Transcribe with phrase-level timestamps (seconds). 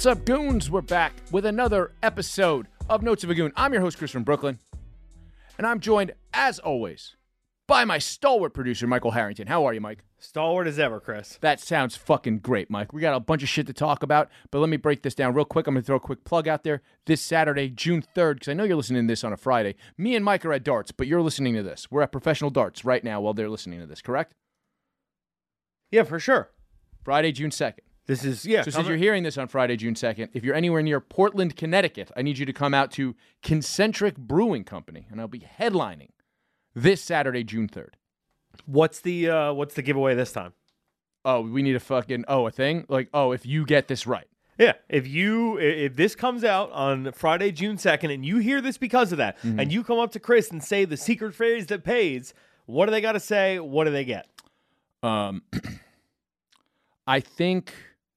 [0.00, 0.70] What's up, goons?
[0.70, 3.52] We're back with another episode of Notes of a Goon.
[3.54, 4.58] I'm your host, Chris from Brooklyn,
[5.58, 7.16] and I'm joined, as always,
[7.66, 9.46] by my stalwart producer, Michael Harrington.
[9.46, 10.02] How are you, Mike?
[10.18, 11.36] Stalwart as ever, Chris.
[11.42, 12.94] That sounds fucking great, Mike.
[12.94, 15.34] We got a bunch of shit to talk about, but let me break this down
[15.34, 15.66] real quick.
[15.66, 16.80] I'm going to throw a quick plug out there.
[17.04, 19.74] This Saturday, June 3rd, because I know you're listening to this on a Friday.
[19.98, 21.90] Me and Mike are at darts, but you're listening to this.
[21.90, 24.32] We're at professional darts right now while they're listening to this, correct?
[25.90, 26.52] Yeah, for sure.
[27.04, 27.80] Friday, June 2nd.
[28.10, 28.62] This is yeah.
[28.62, 32.10] So since you're hearing this on Friday, June 2nd, if you're anywhere near Portland, Connecticut,
[32.16, 36.08] I need you to come out to Concentric Brewing Company, and I'll be headlining
[36.74, 37.90] this Saturday, June 3rd.
[38.66, 40.52] what's the uh, what's the giveaway this time?
[41.24, 44.26] Oh, we need a fucking oh a thing like oh if you get this right.
[44.58, 48.76] Yeah, if you if this comes out on Friday, June second, and you hear this
[48.76, 49.60] because of that, Mm-hmm.
[49.60, 52.34] and you come up to Chris and say the secret phrase that pays,
[52.66, 53.58] what do they got to say?
[53.58, 54.26] What do they get?
[55.02, 55.42] Um,
[57.06, 57.72] I think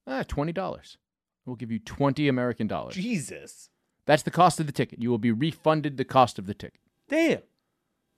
[0.08, 0.98] ah, twenty dollars.
[1.46, 2.96] We'll give you twenty American dollars.
[2.96, 3.70] Jesus,
[4.06, 5.02] That's the cost of the ticket.
[5.02, 6.80] You will be refunded the cost of the ticket.
[7.10, 7.42] damn.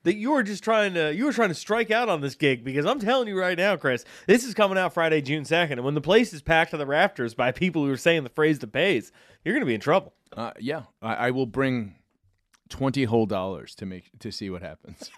[0.03, 2.63] That you were just trying to you were trying to strike out on this gig
[2.63, 5.83] because I'm telling you right now, Chris, this is coming out Friday, June second, and
[5.85, 8.59] when the place is packed to the rafters by people who are saying the phrase
[8.59, 9.11] that pays,
[9.43, 10.13] you're gonna be in trouble.
[10.37, 11.95] Uh, yeah, I, I will bring
[12.69, 15.09] twenty whole dollars to make to see what happens.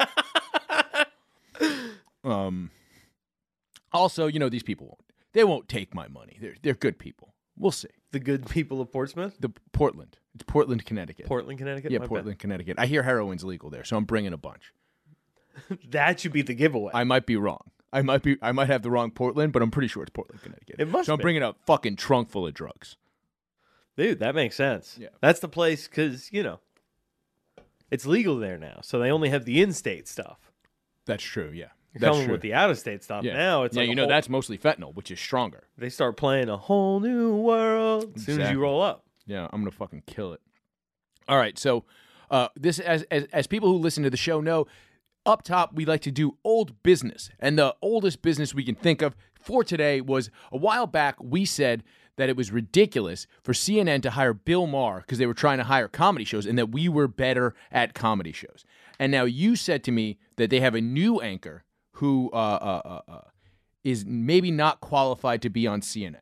[2.23, 2.72] um.
[3.94, 5.02] Also, you know these people won't.
[5.33, 6.38] They won't take my money.
[6.42, 7.33] They're they're good people.
[7.58, 7.89] We'll see.
[8.11, 10.17] The good people of Portsmouth, The Portland.
[10.36, 11.25] It's Portland, Connecticut.
[11.25, 11.92] Portland, Connecticut.
[11.92, 12.09] yeah, My bad.
[12.09, 12.78] Portland, Connecticut.
[12.80, 14.72] I hear heroin's legal there, so I'm bringing a bunch.
[15.89, 16.92] That should be the giveaway.
[16.94, 17.72] I might be wrong.
[17.92, 18.38] I might be.
[18.44, 20.75] I might have the wrong Portland, but I'm pretty sure it's Portland, Connecticut.
[20.78, 21.23] It must So I'm be.
[21.23, 22.95] bringing a fucking trunk full of drugs.
[23.95, 24.98] Dude, that makes sense.
[25.00, 25.08] Yeah.
[25.22, 26.59] That's the place because, you know,
[27.89, 28.80] it's legal there now.
[28.83, 30.52] So they only have the in state stuff.
[31.05, 31.50] That's true.
[31.52, 32.31] Yeah, You're that's coming true.
[32.34, 33.23] with the out of state stuff.
[33.23, 33.33] yeah.
[33.33, 33.82] Now it's yeah.
[33.82, 35.64] like you know whole- that's mostly fentanyl, which is stronger.
[35.77, 39.04] they start playing a whole new world as soon as you roll up.
[39.26, 40.42] Yeah, I'm gonna fucking kill it.
[41.27, 41.83] All right, so
[42.32, 44.67] uh, this as, as as people who listen to the show know,
[45.26, 49.02] up top we like to do old business, and the oldest business we can think
[49.02, 51.16] of for today was a while back.
[51.22, 51.83] We said
[52.16, 55.64] that it was ridiculous for CNN to hire Bill Maher because they were trying to
[55.66, 58.64] hire comedy shows, and that we were better at comedy shows.
[58.99, 61.64] And now you said to me that they have a new anchor
[61.98, 63.22] who uh, uh, uh, uh,
[63.84, 66.22] is maybe not qualified to be on CNN.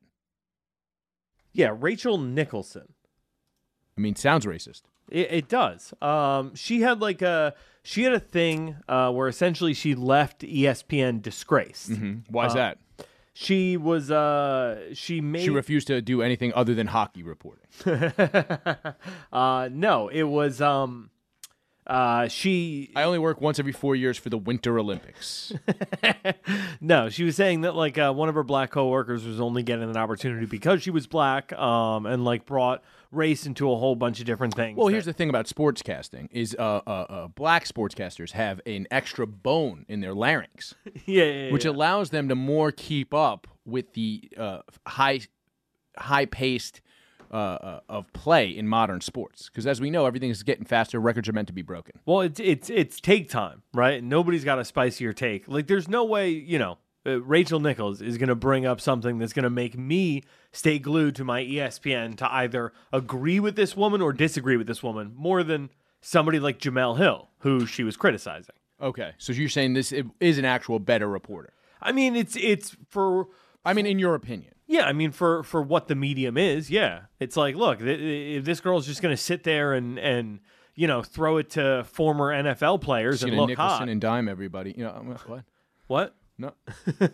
[1.52, 2.94] Yeah, Rachel Nicholson.
[3.98, 4.84] I mean, sounds racist.
[5.10, 5.94] It, it does.
[6.02, 7.54] Um, she had like a
[7.84, 11.92] she had a thing uh, where essentially she left ESPN disgraced.
[12.30, 12.78] Why is that?
[13.34, 17.66] She was uh she made She refused to do anything other than hockey reporting.
[19.34, 21.10] uh no, it was um
[21.88, 25.54] uh she I only work once every four years for the Winter Olympics.
[26.82, 29.90] no, she was saying that like uh, one of her black coworkers was only getting
[29.90, 34.20] an opportunity because she was black, um, and like brought race into a whole bunch
[34.20, 34.78] of different things.
[34.78, 39.26] well, here's the thing about sportscasting: is uh, uh, uh, black sportscasters have an extra
[39.26, 40.76] bone in their larynx,
[41.06, 41.72] yeah, yeah, yeah, which yeah.
[41.72, 45.22] allows them to more keep up with the uh, high,
[45.98, 46.82] high paced.
[47.32, 51.00] Uh, uh, of play in modern sports, because as we know, everything is getting faster.
[51.00, 52.00] Records are meant to be broken.
[52.06, 54.04] well, it's it's it's take time, right?
[54.04, 55.48] Nobody's got a spicier take.
[55.48, 56.78] Like, there's no way, you know.
[57.08, 60.80] Uh, Rachel Nichols is going to bring up something that's going to make me stay
[60.80, 65.14] glued to my ESPN to either agree with this woman or disagree with this woman
[65.16, 65.70] more than
[66.02, 68.56] somebody like Jemele Hill, who she was criticizing.
[68.82, 71.54] Okay, so you're saying this is an actual better reporter?
[71.82, 73.28] I mean, it's it's for
[73.64, 74.55] I mean, in your opinion?
[74.68, 78.00] Yeah, I mean, for for what the medium is, yeah, it's like, look, th-
[78.40, 80.40] if this girl's just going to sit there and and
[80.74, 84.28] you know throw it to former NFL players She's and look Nicholson hot, and dime
[84.28, 84.74] everybody.
[84.76, 85.44] You know what?
[85.88, 86.16] what?
[86.38, 86.54] No.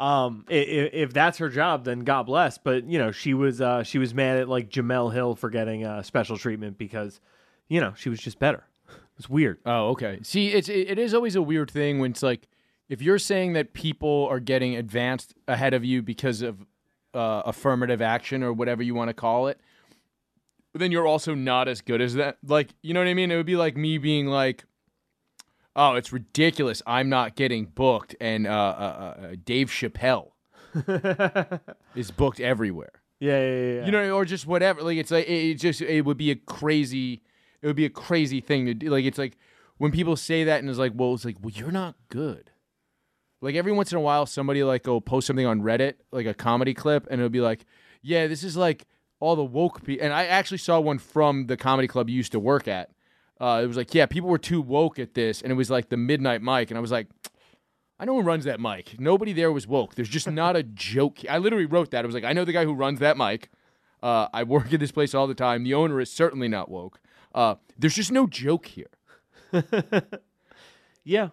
[0.00, 2.58] Um, i- i- if that's her job, then God bless.
[2.58, 5.84] But you know, she was uh, she was mad at like Jemele Hill for getting
[5.84, 7.20] uh, special treatment because
[7.68, 8.64] you know she was just better.
[9.18, 9.58] It's weird.
[9.66, 10.20] Oh, okay.
[10.22, 12.46] See, it's it, it is always a weird thing when it's like
[12.88, 16.64] if you're saying that people are getting advanced ahead of you because of
[17.14, 19.60] uh, affirmative action or whatever you want to call it,
[20.74, 22.38] then you're also not as good as that.
[22.46, 23.30] Like, you know what I mean?
[23.30, 24.64] It would be like me being like,
[25.74, 26.82] "Oh, it's ridiculous.
[26.86, 30.32] I'm not getting booked," and uh, uh, uh, Dave Chappelle
[31.94, 32.92] is booked everywhere.
[33.20, 33.72] Yeah, yeah, yeah.
[33.72, 33.86] yeah.
[33.86, 34.82] you know, or just whatever.
[34.82, 37.22] Like it's like it, it just it would be a crazy,
[37.62, 38.90] it would be a crazy thing to do.
[38.90, 39.36] Like it's like
[39.78, 42.50] when people say that and it's like, well, it's like, well, you're not good.
[43.40, 46.34] Like every once in a while, somebody like will post something on Reddit, like a
[46.34, 47.64] comedy clip, and it'll be like,
[48.02, 48.86] yeah, this is like
[49.20, 50.04] all the woke people.
[50.04, 52.90] And I actually saw one from the comedy club you used to work at.
[53.40, 55.88] Uh, it was like, yeah, people were too woke at this, and it was like
[55.88, 57.08] the midnight mic, and I was like.
[58.00, 59.00] I know who runs that mic.
[59.00, 59.96] Nobody there was woke.
[59.96, 61.18] There's just not a joke.
[61.28, 62.04] I literally wrote that.
[62.04, 63.50] I was like, I know the guy who runs that mic.
[64.00, 65.64] Uh, I work at this place all the time.
[65.64, 67.00] The owner is certainly not woke.
[67.34, 68.86] Uh, there's just no joke here.
[71.08, 71.30] Yeah.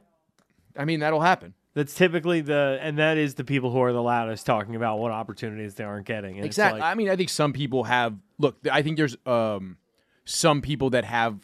[0.78, 1.54] I mean, that'll happen.
[1.76, 5.12] That's typically the, and that is the people who are the loudest talking about what
[5.12, 6.38] opportunities they aren't getting.
[6.38, 6.80] And Exactly.
[6.80, 8.16] like- I mean, I think some people have.
[8.40, 9.78] Look, I think there's um,
[10.24, 11.38] some people that have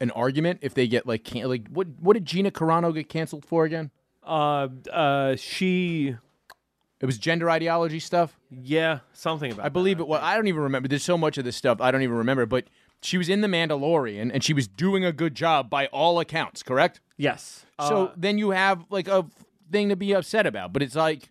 [0.00, 3.44] an argument if they get like can like what what did Gina Carano get canceled
[3.44, 3.90] for again?
[4.24, 6.14] uh, uh, she,
[7.00, 8.38] It was gender ideology stuff.
[8.50, 9.64] yeah, something about.
[9.66, 10.20] I believe it was.
[10.22, 10.88] I don't even remember.
[10.88, 12.46] There's so much of this stuff I don't even remember.
[12.46, 12.64] But
[13.02, 16.62] she was in the Mandalorian and she was doing a good job by all accounts.
[16.62, 17.00] Correct.
[17.18, 17.64] Yes.
[17.78, 19.26] so Uh, then you have like a
[19.70, 20.72] thing to be upset about.
[20.72, 21.30] But it's like,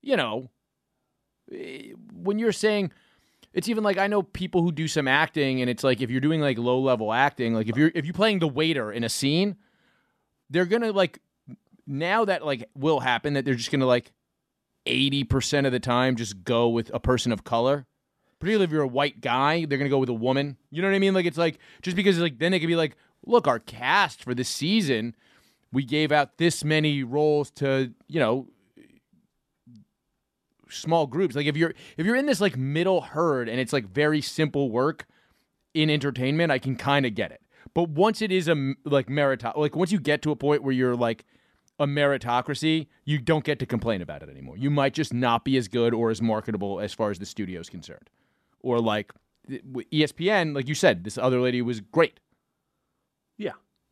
[0.00, 0.50] you know,
[1.52, 2.92] eh, when you're saying.
[3.54, 6.22] It's even like I know people who do some acting, and it's like if you're
[6.22, 9.10] doing like low level acting, like if you're if you're playing the waiter in a
[9.10, 9.56] scene,
[10.48, 11.20] they're gonna like
[11.86, 14.12] now that like will happen that they're just gonna like
[14.86, 17.86] eighty percent of the time just go with a person of color.
[18.38, 20.56] Particularly if you're a white guy, they're gonna go with a woman.
[20.70, 21.14] You know what I mean?
[21.14, 22.96] Like it's like just because like then they could be like,
[23.26, 25.14] look, our cast for this season,
[25.72, 28.48] we gave out this many roles to you know
[30.68, 31.34] small groups.
[31.34, 34.70] Like if you're if you're in this like middle herd and it's like very simple
[34.70, 35.06] work
[35.74, 37.40] in entertainment, I can kind of get it.
[37.74, 40.72] But once it is a like meritocracy, like once you get to a point where
[40.72, 41.24] you're like
[41.78, 44.56] a meritocracy, you don't get to complain about it anymore.
[44.56, 47.60] You might just not be as good or as marketable as far as the studio
[47.60, 48.10] is concerned.
[48.60, 49.12] Or like
[49.50, 52.20] ESPN, like you said, this other lady was great.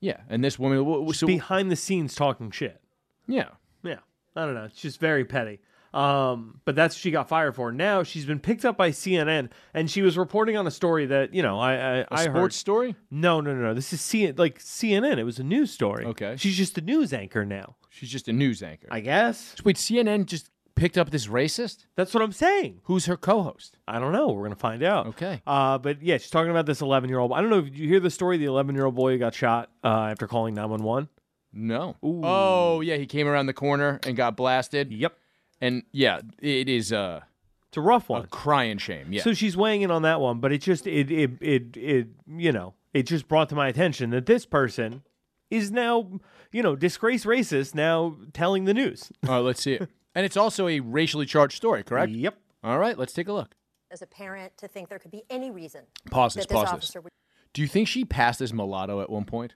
[0.01, 0.21] Yeah.
[0.29, 2.81] And this woman, w- so Behind the scenes talking shit.
[3.27, 3.51] yeah,
[3.83, 3.99] Yeah.
[4.37, 4.65] I don't know.
[4.65, 5.61] It's just very petty.
[5.93, 7.73] Um, but that's what she got fired for.
[7.73, 11.35] Now she's been picked up by CNN, and she was reporting on a story that
[11.35, 12.53] you know I I, sports heard.
[12.53, 12.97] story.
[13.11, 13.75] No, no, no, no.
[13.75, 15.19] This is C- like CNN.
[15.19, 16.05] It was a news story.
[16.05, 16.37] Okay.
[16.39, 17.75] She's just a news anchor now.
[17.89, 18.87] She's just a news anchor.
[18.89, 21.87] I guess Wait, CNN just picked up this racist?
[21.97, 22.81] that's what I'm saying.
[22.85, 23.77] Who's her co-host?
[23.89, 24.29] I don't know.
[24.29, 25.07] We're gonna find out.
[25.09, 25.43] Okay.
[25.47, 27.33] Uh, but yeah, she's talking about this 11 year old.
[27.33, 27.59] I don't know.
[27.59, 28.39] if you hear the story?
[28.39, 31.09] The 11 year old boy who got shot uh, after calling 911.
[31.53, 31.97] No.
[32.05, 32.21] Ooh.
[32.25, 34.93] Oh, yeah, he came around the corner and got blasted.
[34.93, 35.17] Yep.
[35.61, 37.21] And yeah, it is uh,
[37.69, 38.23] It's a rough one.
[38.23, 39.13] a crying shame.
[39.13, 39.23] Yeah.
[39.23, 42.53] So she's weighing in on that one, but it just it it it it you
[42.53, 45.03] know it just brought to my attention that this person
[45.51, 46.21] is now
[46.53, 49.11] you know disgraced racist now telling the news.
[49.29, 49.91] All right, let's see it.
[50.15, 52.13] And it's also a racially charged story, correct?
[52.13, 52.37] Yep.
[52.65, 53.55] All right, let's take a look.
[53.91, 56.67] as a parent to think there could be any reason Pause this, that this pause
[56.67, 56.73] this.
[56.75, 57.13] officer would
[57.55, 59.55] Do you think she passed as mulatto at one point?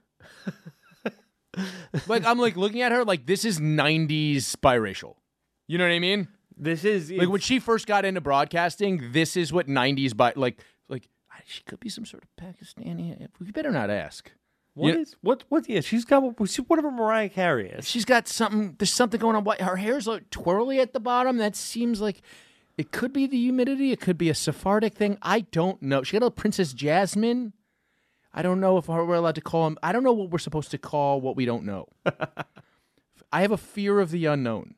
[2.07, 5.15] like I'm like looking at her like this is 90s biracial.
[5.67, 6.27] You know what I mean?
[6.57, 10.59] This is Like when she first got into broadcasting, this is what 90s bi like
[10.89, 11.07] like
[11.45, 13.27] she could be some sort of Pakistani.
[13.39, 14.31] We better not ask.
[14.75, 17.87] What you- is what what yeah she's got what- whatever Mariah Carey is.
[17.87, 18.75] She's got something.
[18.77, 19.43] There's something going on.
[19.43, 21.37] Why- Her hair's like twirly at the bottom.
[21.37, 22.21] That seems like
[22.77, 23.91] it could be the humidity.
[23.91, 25.17] It could be a Sephardic thing.
[25.21, 26.03] I don't know.
[26.03, 27.53] She got a Princess Jasmine.
[28.33, 29.77] I don't know if we're allowed to call him.
[29.81, 31.87] I don't know what we're supposed to call what we don't know.
[33.31, 34.75] I have a fear of the unknown.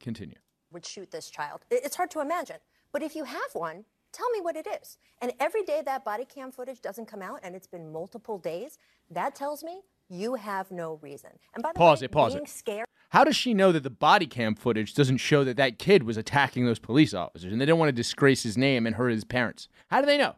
[0.00, 0.36] Continue.
[0.70, 1.64] would shoot this child.
[1.70, 2.58] It's hard to imagine.
[2.92, 4.98] But if you have one, tell me what it is.
[5.20, 8.78] And every day that body cam footage doesn't come out, and it's been multiple days,
[9.10, 11.30] that tells me you have no reason.
[11.54, 12.50] And by the Pause way, it, pause being it.
[12.50, 16.02] scared How does she know that the body cam footage doesn't show that that kid
[16.04, 19.10] was attacking those police officers and they don't want to disgrace his name and hurt
[19.10, 19.68] his parents?
[19.88, 20.36] How do they know?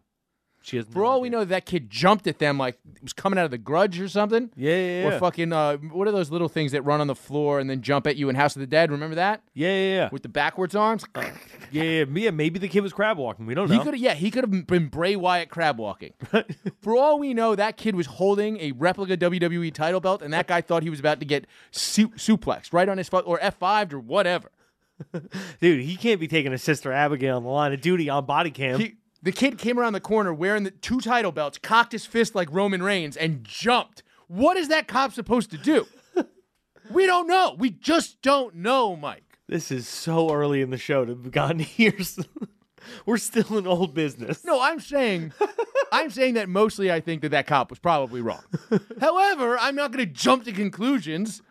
[0.60, 3.38] She has For all we know, that kid jumped at them like it was coming
[3.38, 4.50] out of the grudge or something.
[4.54, 7.58] Yeah, yeah, Or fucking uh, what are those little things that run on the floor
[7.58, 8.90] and then jump at you in House of the Dead?
[8.90, 10.08] Remember that Yeah, yeah, yeah.
[10.12, 11.06] with the backwards arms?
[11.16, 12.30] yeah, yeah, yeah.
[12.32, 13.46] Maybe the kid was crab walking.
[13.46, 13.84] We don't He know.
[13.84, 16.12] could, yeah, he could have been Bray Wyatt crab walking.
[16.82, 20.46] For all we know, that kid was holding a replica WWE title belt, and that
[20.48, 23.92] guy thought he was about to get su- suplexed right on his fu- or F5'd
[23.94, 24.50] or whatever.
[25.60, 28.50] Dude, he can't be taking his sister Abigail on the line of duty on body
[28.50, 28.80] cam.
[28.80, 32.34] He, the kid came around the corner wearing the two title belts, cocked his fist
[32.34, 34.02] like Roman Reigns, and jumped.
[34.28, 35.87] What is that cop supposed to do?
[36.90, 37.56] we don't know.
[37.58, 39.38] We just don't know, Mike.
[39.48, 41.96] This is so early in the show to have gotten here.
[43.06, 44.44] We're still in old business.
[44.44, 45.32] No, I'm saying,
[45.92, 48.42] I'm saying that mostly I think that that cop was probably wrong.
[49.00, 51.42] However, I'm not going to jump to conclusions.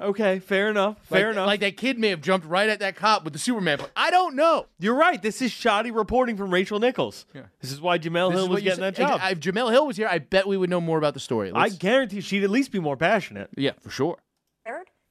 [0.00, 0.98] Okay, fair enough.
[1.06, 1.46] Fair like, enough.
[1.46, 3.78] Like that kid may have jumped right at that cop with the Superman.
[3.78, 4.66] But I don't know.
[4.78, 5.20] You're right.
[5.22, 7.26] This is shoddy reporting from Rachel Nichols.
[7.32, 7.42] Yeah.
[7.60, 9.20] This is why Jemele This Hill was you getting that job.
[9.22, 11.50] If Jemele Hill was here, I bet we would know more about the story.
[11.52, 13.50] I Let's- guarantee she'd at least be more passionate.
[13.56, 14.18] yeah, for sure.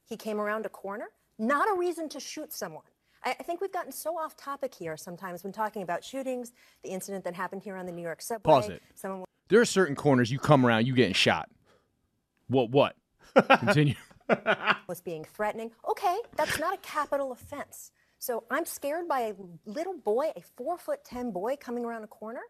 [0.06, 1.06] he came around a corner,
[1.38, 2.82] not a reason to shoot someone.
[3.24, 6.90] I, I think we've gotten so off topic here sometimes when talking about shootings, the
[6.90, 8.52] incident that happened here on the New York subway.
[8.52, 8.82] Pause it.
[8.94, 11.48] Someone There are certain corners you come around, you getting shot.
[12.48, 12.70] What?
[12.70, 12.96] What?
[13.34, 13.94] Continue.
[14.88, 15.70] was being threatening.
[15.90, 17.90] Okay, that's not a capital offense.
[18.18, 19.34] So I'm scared by a
[19.66, 22.40] little boy, a four foot ten boy coming around a corner.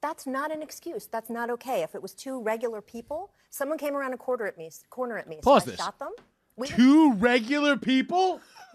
[0.00, 1.06] That's not an excuse.
[1.06, 1.82] That's not okay.
[1.82, 5.28] If it was two regular people, someone came around a corner at me, corner at
[5.28, 5.80] me, Pause so I this.
[5.80, 6.12] shot them.
[6.56, 8.40] We would- Two regular people?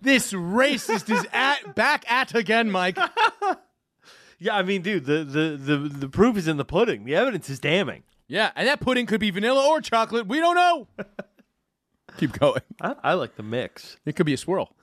[0.00, 2.98] this racist is at back at again, Mike.
[4.40, 7.02] Yeah, I mean, dude, the, the the the proof is in the pudding.
[7.04, 8.04] The evidence is damning.
[8.28, 10.26] Yeah, and that pudding could be vanilla or chocolate.
[10.26, 10.86] We don't know.
[12.18, 12.60] Keep going.
[12.80, 13.96] I, I like the mix.
[14.04, 14.74] It could be a swirl.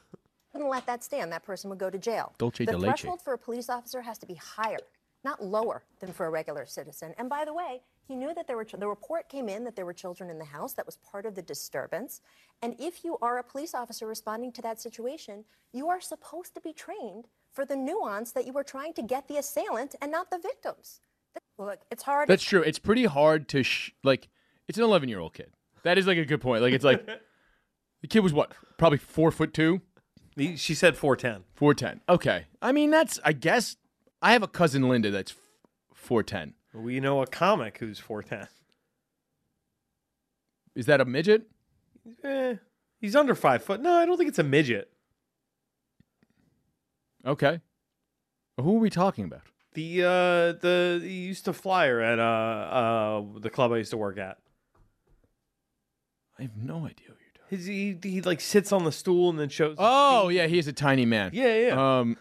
[0.53, 1.31] wouldn't let that stand.
[1.31, 2.33] That person would go to jail.
[2.37, 3.01] Dolce the de leche.
[3.01, 4.79] threshold for a police officer has to be higher,
[5.23, 7.13] not lower than for a regular citizen.
[7.17, 9.75] And by the way, he knew that there were ch- the report came in that
[9.75, 10.73] there were children in the house.
[10.73, 12.21] That was part of the disturbance.
[12.61, 16.61] And if you are a police officer responding to that situation, you are supposed to
[16.61, 20.29] be trained for the nuance that you were trying to get the assailant and not
[20.31, 20.99] the victims.
[21.35, 22.27] Th- Look, it's hard.
[22.27, 22.61] That's true.
[22.61, 24.27] It's pretty hard to sh- like.
[24.67, 25.51] It's an 11 year old kid.
[25.83, 26.61] That is like a good point.
[26.63, 27.05] Like it's like
[28.01, 28.51] the kid was what?
[28.77, 29.81] Probably four foot two,
[30.35, 31.43] He- She said 410.
[31.53, 32.01] four ten.
[32.09, 32.45] Okay.
[32.61, 33.19] I mean that's.
[33.23, 33.77] I guess
[34.21, 35.35] I have a cousin Linda that's
[35.93, 36.53] four ten.
[36.73, 38.47] We know a comic who's 410.
[40.75, 41.43] Is that a midget?
[42.23, 42.55] Eh,
[42.99, 43.79] he's under five foot.
[43.81, 44.91] No, I don't think it's a midget.
[47.25, 47.61] Okay.
[48.59, 49.41] Who are we talking about?
[49.75, 53.97] The uh the he used to flyer at uh uh the club I used to
[53.97, 54.37] work at.
[56.39, 57.57] I have no idea what you're talking.
[57.57, 59.75] His, he he like sits on the stool and then shows.
[59.79, 61.31] Oh yeah, he is a tiny man.
[61.33, 61.99] yeah, yeah.
[61.99, 62.17] Um.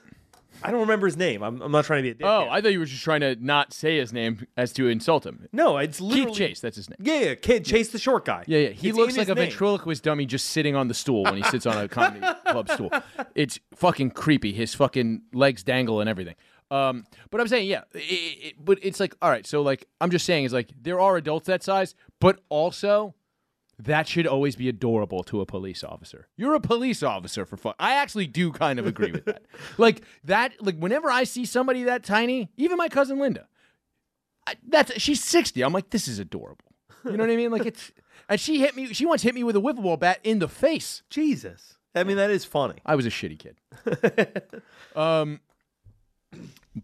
[0.62, 1.42] I don't remember his name.
[1.42, 2.24] I'm, I'm not trying to be a dick.
[2.24, 5.26] Oh, I thought you were just trying to not say his name as to insult
[5.26, 5.48] him.
[5.52, 6.96] no, it's literally Keith Chase, that's his name.
[7.00, 8.44] Yeah, yeah, kid, chase the short guy.
[8.46, 8.68] Yeah, yeah.
[8.68, 9.48] He It's looks in like his a name.
[9.50, 12.88] ventriloquist dummy just sitting on the stool when he sits on a comedy club stool.
[13.34, 14.52] It's fucking creepy.
[14.52, 16.36] His fucking legs dangle and everything.
[16.74, 19.46] Um, but I'm saying, yeah, it, it, but it's like, all right.
[19.46, 23.14] So like, I'm just saying, is like there are adults that size, but also
[23.78, 26.26] that should always be adorable to a police officer.
[26.36, 27.74] You're a police officer for fun.
[27.78, 29.42] I actually do kind of agree with that.
[29.78, 33.46] like that, like whenever I see somebody that tiny, even my cousin Linda,
[34.46, 35.62] I, that's she's 60.
[35.62, 36.72] I'm like, this is adorable.
[37.04, 37.52] You know what I mean?
[37.52, 37.92] Like it's,
[38.28, 38.92] and she hit me.
[38.94, 41.02] She once hit me with a wiffle ball bat in the face.
[41.10, 41.76] Jesus.
[41.94, 42.76] I mean, that is funny.
[42.84, 43.60] I was a shitty kid.
[44.96, 45.40] um,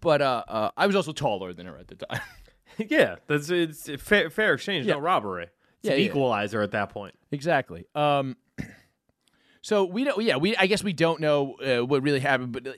[0.00, 2.20] but uh, uh, I was also taller than her at the time.
[2.88, 4.94] yeah, that's it's fair, fair exchange, Yeah.
[4.94, 5.44] no robbery.
[5.44, 6.06] It's Yeah, an yeah.
[6.06, 7.14] equalizer at that point.
[7.30, 7.86] exactly.
[7.94, 8.36] Um,
[9.62, 10.22] so we don't.
[10.22, 10.56] Yeah, we.
[10.56, 12.66] I guess we don't know uh, what really happened, but.
[12.66, 12.72] Uh,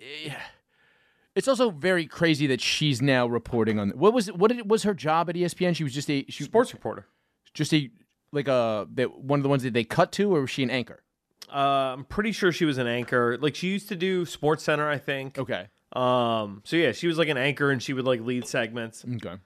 [1.34, 4.92] it's also very crazy that she's now reporting on what was what did, was her
[4.92, 5.74] job at ESPN?
[5.74, 7.06] She was just a she, Sports reporter.
[7.54, 7.90] just a
[8.32, 10.68] like a that one of the ones that they cut to, or was she an
[10.68, 11.02] anchor?
[11.50, 13.38] Uh, I'm pretty sure she was an anchor.
[13.40, 15.38] Like she used to do Sports Center, I think.
[15.38, 19.04] Okay, Um, so yeah, she was like an anchor and she would like lead segments.
[19.16, 19.36] okay.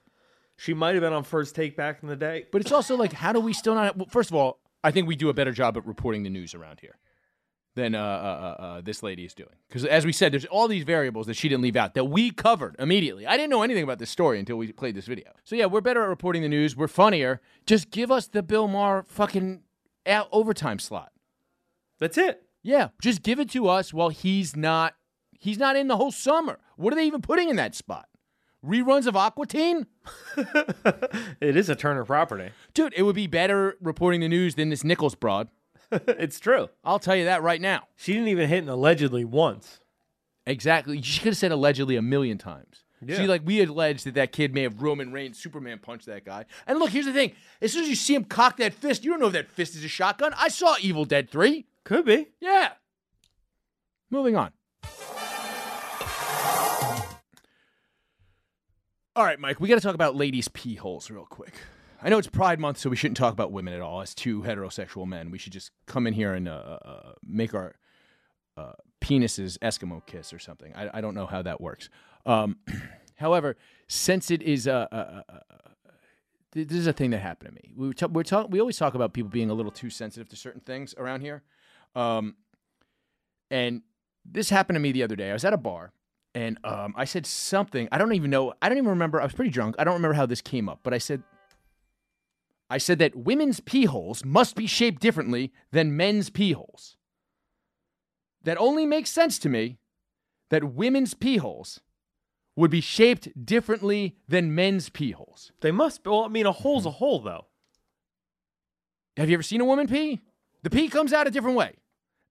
[0.57, 2.45] She might have been on First Take back in the day.
[2.51, 3.95] But it's also like, how do we still not?
[3.95, 6.55] Well, first of all, I think we do a better job at reporting the news
[6.55, 6.97] around here
[7.75, 9.53] than uh, uh, uh, uh, this lady is doing.
[9.69, 12.31] Because as we said, there's all these variables that she didn't leave out that we
[12.31, 13.27] covered immediately.
[13.27, 15.31] I didn't know anything about this story until we played this video.
[15.43, 16.75] So yeah, we're better at reporting the news.
[16.75, 17.39] We're funnier.
[17.67, 19.61] Just give us the Bill Maher fucking
[20.31, 21.11] overtime slot.
[21.99, 22.43] That's it.
[22.63, 24.95] Yeah, just give it to us while he's not.
[25.37, 26.59] He's not in the whole summer.
[26.75, 28.07] What are they even putting in that spot?
[28.65, 29.85] Reruns of Aqua Teen?
[31.39, 32.49] It is a Turner property.
[32.73, 35.49] Dude, it would be better reporting the news than this Nichols broad.
[35.91, 36.69] it's true.
[36.83, 37.83] I'll tell you that right now.
[37.95, 39.79] She didn't even hit an allegedly once.
[40.45, 41.01] Exactly.
[41.01, 42.83] She could have said allegedly a million times.
[43.05, 43.17] Yeah.
[43.17, 46.45] See, like we alleged that that kid may have Roman Reigns Superman punched that guy.
[46.65, 49.11] And look, here's the thing: as soon as you see him cock that fist, you
[49.11, 50.33] don't know if that fist is a shotgun.
[50.35, 51.67] I saw Evil Dead Three.
[51.83, 52.29] Could be.
[52.39, 52.71] Yeah.
[54.09, 54.51] Moving on.
[59.17, 61.55] All right, Mike, we got to talk about ladies' pee holes real quick.
[62.03, 63.99] I know it's Pride Month, so we shouldn't talk about women at all.
[64.01, 67.73] As two heterosexual men, we should just come in here and uh, uh, make our
[68.57, 70.71] uh, penises Eskimo kiss or something.
[70.75, 71.89] I, I don't know how that works.
[72.27, 72.57] Um,
[73.15, 73.57] however,
[73.87, 75.59] since it is uh, uh, uh, uh,
[76.53, 77.73] th- this is a thing that happened to me.
[77.75, 80.29] We were ta- we're talk- we always talk about people being a little too sensitive
[80.29, 81.41] to certain things around here.
[81.95, 82.35] Um,
[83.49, 83.81] and
[84.23, 85.31] this happened to me the other day.
[85.31, 85.91] I was at a bar
[86.37, 87.89] and um, I said something.
[87.91, 88.53] I don't even know.
[88.61, 89.19] I don't even remember.
[89.19, 89.73] I was pretty drunk.
[89.79, 91.23] I don't remember how this came up, but I said,
[92.69, 96.95] I said that women's pee holes must be shaped differently than men's pee holes.
[98.43, 99.79] That only makes sense to me
[100.51, 101.79] that women's pee holes
[102.55, 105.51] would be shaped differently than men's pee holes.
[105.61, 106.03] They must.
[106.03, 106.11] Be.
[106.11, 107.47] Well, I mean, a hole's a hole, though.
[109.17, 110.21] Have you ever seen a woman pee?
[110.61, 111.77] The pee comes out a different way.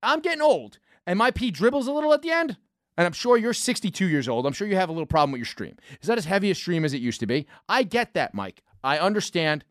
[0.01, 2.57] I'm getting old, and my pee dribbles a little at the end.
[2.97, 4.47] And I'm sure you're 62 years old.
[4.47, 5.77] I'm sure you have a little problem with your stream.
[6.01, 7.47] Is that as heavy a stream as it used to be?
[7.69, 8.63] I get that, Mike.
[8.83, 9.65] I understand.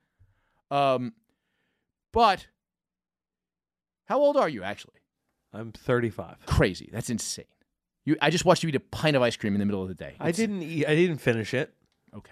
[0.69, 1.13] Um,
[2.11, 2.47] but
[4.05, 4.93] How old are you actually?
[5.53, 6.45] I'm 35.
[6.45, 6.89] Crazy.
[6.91, 7.45] That's insane.
[8.03, 9.87] You, I just watched you eat a pint of ice cream in the middle of
[9.87, 10.15] the day.
[10.19, 10.85] I didn't eat.
[10.85, 11.73] I didn't finish it.
[12.15, 12.31] Okay.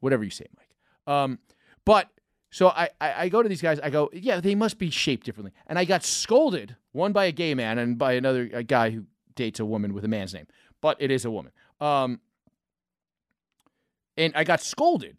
[0.00, 1.14] Whatever you say, Mike.
[1.14, 1.38] Um,
[1.86, 2.08] but
[2.50, 3.80] so I, I, I go to these guys.
[3.80, 5.52] I go, yeah, they must be shaped differently.
[5.66, 9.04] And I got scolded, one by a gay man and by another a guy who
[9.34, 10.46] dates a woman with a man's name,
[10.80, 11.52] but it is a woman.
[11.80, 12.20] Um,
[14.16, 15.18] and I got scolded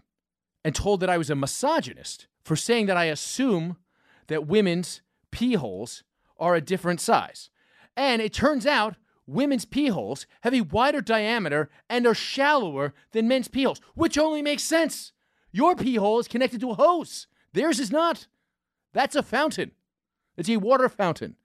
[0.64, 3.78] and told that I was a misogynist for saying that I assume
[4.28, 5.02] that women's
[5.32, 6.04] pee holes
[6.38, 7.50] are a different size.
[7.96, 8.96] And it turns out
[9.28, 14.18] women's pee holes have a wider diameter and are shallower than men's pee holes, which
[14.18, 15.14] only makes sense.
[15.52, 18.28] Your pee hole is connected to a hose, theirs is not.
[18.94, 19.72] That's a fountain,
[20.38, 21.36] it's a water fountain.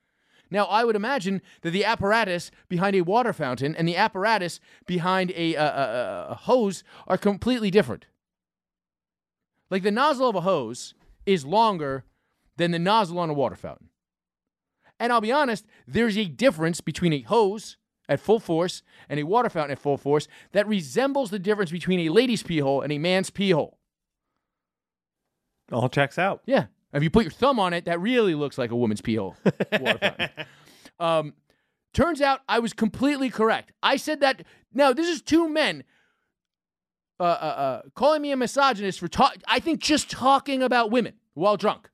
[0.51, 5.33] Now, I would imagine that the apparatus behind a water fountain and the apparatus behind
[5.35, 8.07] a, uh, uh, a hose are completely different.
[9.71, 12.05] Like the nozzle of a hose is longer
[12.57, 13.89] than the nozzle on a water fountain.
[14.99, 17.77] And I'll be honest, there's a difference between a hose
[18.09, 22.01] at full force and a water fountain at full force that resembles the difference between
[22.01, 23.79] a lady's pee hole and a man's pee hole.
[25.73, 26.43] All checks out.
[26.47, 26.67] Yeah.
[26.97, 29.37] If you put your thumb on it, that really looks like a woman's pee hole.
[30.99, 31.35] Um,
[31.93, 33.71] turns out I was completely correct.
[33.83, 34.45] I said that.
[34.73, 35.85] Now, this is two men
[37.21, 39.37] uh, uh, uh, calling me a misogynist for talk.
[39.47, 41.91] I think just talking about women while drunk.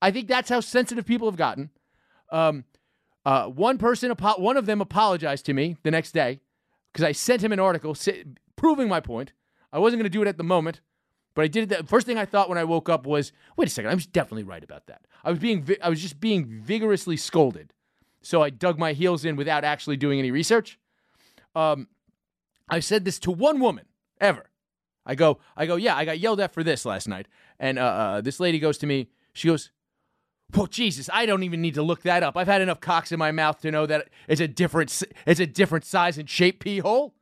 [0.00, 1.68] I think that's how sensitive people have gotten.
[2.32, 2.64] Um,
[3.24, 6.40] uh, one person, apo- one of them apologized to me the next day
[6.92, 7.94] because I sent him an article
[8.56, 9.32] proving my point.
[9.72, 10.80] I wasn't going to do it at the moment,
[11.36, 11.68] but I did.
[11.68, 14.06] The first thing I thought when I woke up was, "Wait a second, I was
[14.06, 17.72] definitely right about that." I was being, vi- I was just being vigorously scolded,
[18.22, 20.78] so I dug my heels in without actually doing any research.
[21.54, 21.86] Um,
[22.68, 23.84] I said this to one woman
[24.20, 24.50] ever.
[25.04, 27.28] I go, I go, yeah, I got yelled at for this last night,
[27.60, 29.08] and uh, uh, this lady goes to me.
[29.32, 29.70] She goes,
[30.54, 32.36] well, Jesus, I don't even need to look that up.
[32.36, 35.46] I've had enough cocks in my mouth to know that it's a different, it's a
[35.46, 37.14] different size and shape pee hole.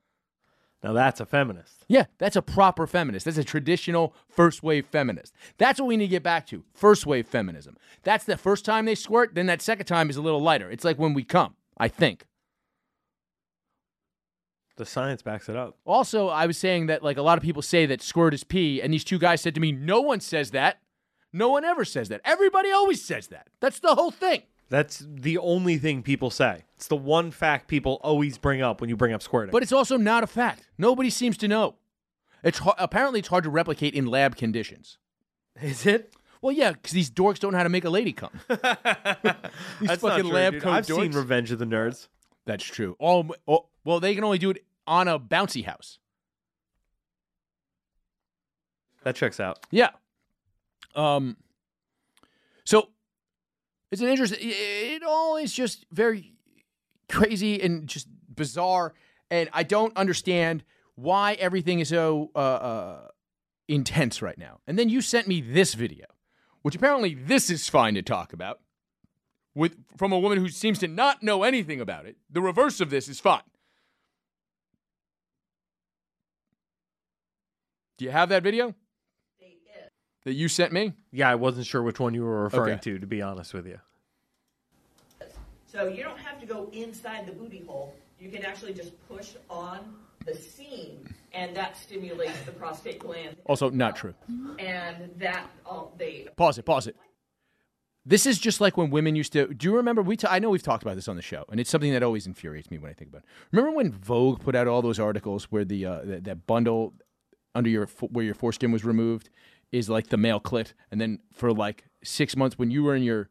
[0.85, 1.87] Now that's a feminist.
[1.89, 3.25] Yeah, that's a proper feminist.
[3.25, 5.33] That's a traditional first wave feminist.
[5.57, 6.63] That's what we need to get back to.
[6.75, 7.79] First wave feminism.
[8.03, 10.71] That's the first time they squirt, then that second time is a little lighter.
[10.71, 12.27] It's like when we come, I think.
[14.77, 15.79] The science backs it up.
[15.87, 18.83] Also, I was saying that like a lot of people say that squirt is pee,
[18.83, 20.81] and these two guys said to me, no one says that.
[21.33, 22.21] No one ever says that.
[22.27, 23.49] Everybody always says that.
[23.59, 24.43] That's the whole thing.
[24.71, 26.65] That's the only thing people say.
[26.77, 29.53] It's the one fact people always bring up when you bring up squirting.
[29.53, 30.69] But it's also not a fact.
[30.79, 31.77] Nobody seems to know.
[32.43, 34.99] It's har- apparently it's hard to replicate in lab conditions.
[35.61, 36.15] is it?
[36.43, 38.33] Well, yeah, because these dorks don't know how to make a lady come.
[38.49, 38.83] these That's
[39.81, 40.63] not fucking true, lab dude.
[40.63, 40.97] coat I've dorks.
[40.97, 42.09] seen Revenge of the Nerds.
[42.45, 42.97] That's true.
[43.01, 45.99] Oh, oh, well, they can only do it on a bouncy house.
[49.05, 49.59] That checks out.
[49.71, 49.91] Yeah.
[50.95, 51.37] Um.
[53.95, 54.41] It's an interesting.
[54.43, 56.33] It all is just very
[57.09, 58.93] crazy and just bizarre,
[59.31, 60.65] and I don't understand
[60.97, 63.09] why everything is so uh, uh,
[63.69, 64.59] intense right now.
[64.67, 66.07] And then you sent me this video,
[66.63, 68.59] which apparently this is fine to talk about,
[69.55, 72.17] with from a woman who seems to not know anything about it.
[72.29, 73.43] The reverse of this is fine.
[77.99, 78.75] Do you have that video?
[80.25, 80.95] That you sent me?
[81.13, 82.93] Yeah, I wasn't sure which one you were referring Okay.
[82.93, 83.79] to, to be honest with you.
[85.67, 87.95] So you don't have to go inside the booty hole.
[88.19, 89.81] You can actually just push on
[90.25, 93.37] the seam, and that stimulates the prostate gland.
[93.45, 94.15] Also, not true.
[94.59, 96.65] And that all they Pause it.
[96.65, 96.97] Pause it.
[98.07, 99.49] This is just like when women used to.
[99.53, 100.01] Do you remember?
[100.01, 102.03] We ta- I know we've talked about this on the show, and it's something that
[102.03, 103.29] always infuriates me when I think about it.
[103.51, 106.95] Remember when Vogue put out all those articles where the uh, that, that bundle
[107.55, 109.29] under your fo- where your foreskin was removed
[109.75, 113.03] is like the male clit, and then for like six months when you were in
[113.03, 113.29] your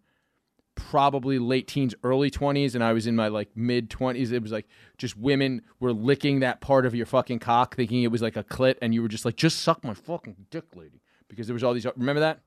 [0.75, 4.51] probably late teens, early twenties, and I was in my like mid twenties, it was
[4.51, 8.35] like just women were licking that part of your fucking cock, thinking it was like
[8.35, 11.53] a clit, and you were just like, just suck my fucking dick, lady, because there
[11.53, 11.87] was all these.
[11.95, 12.41] Remember that?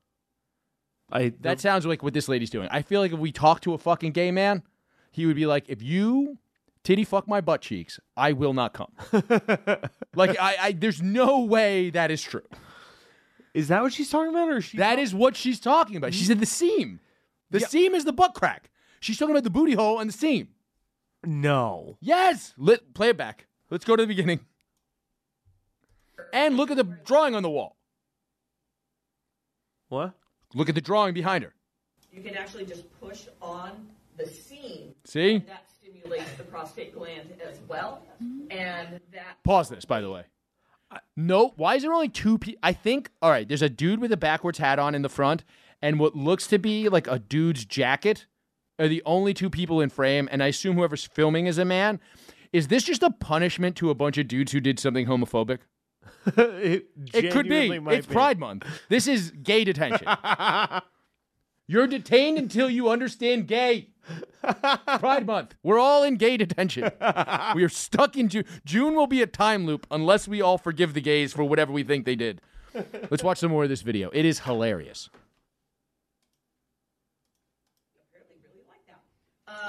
[1.11, 2.69] I That sounds like what this lady's doing.
[2.71, 4.63] I feel like if we talk to a fucking gay man,
[5.11, 6.39] he would be like, if you
[6.85, 8.93] titty fuck my butt cheeks, I will not come.
[10.15, 12.47] like, I, I, there's no way that is true.
[13.57, 14.77] Is that what she's talking about, or is she?
[14.77, 16.12] That is what she's talking about.
[16.12, 17.01] She said the seam.
[17.51, 18.71] The seam is the butt crack.
[19.01, 20.49] She's talking about the booty hole and the seam.
[21.25, 21.97] no.
[22.01, 22.53] Yes.
[22.59, 23.47] Let play it back.
[23.71, 24.40] Let's go to the beginning.
[26.35, 27.77] And look at the drawing on the wall.
[29.88, 30.12] What?
[30.55, 31.55] Look at the drawing behind her.
[32.12, 33.87] you can actually just push on
[34.19, 34.95] the seam.
[35.05, 35.37] See?
[35.37, 38.03] And that stimulates the prostate gland as well.
[38.51, 40.25] And that Pause this, by the way.
[41.16, 42.61] No, why is there only two people?
[42.62, 45.44] I think, all right, there's a dude with a backwards hat on in the front
[45.83, 48.27] and what looks to be like a dude's jacket
[48.79, 52.01] are the only two people in frame, and I assume whoever's filming is a man.
[52.53, 55.59] Is this just a punishment to a bunch of dudes who did something homophobic?
[56.37, 57.70] it, It could be.
[57.88, 58.66] It's Pride Month.
[58.88, 60.07] This is gay detention.
[61.66, 63.88] You're detained until you understand gay.
[65.00, 65.55] Pride Month.
[65.62, 66.90] We're all in gay detention.
[67.55, 68.44] we are stuck in June.
[68.64, 71.83] June will be a time loop unless we all forgive the gays for whatever we
[71.83, 72.40] think they did.
[73.11, 74.11] Let's watch some more of this video.
[74.12, 75.09] It is hilarious.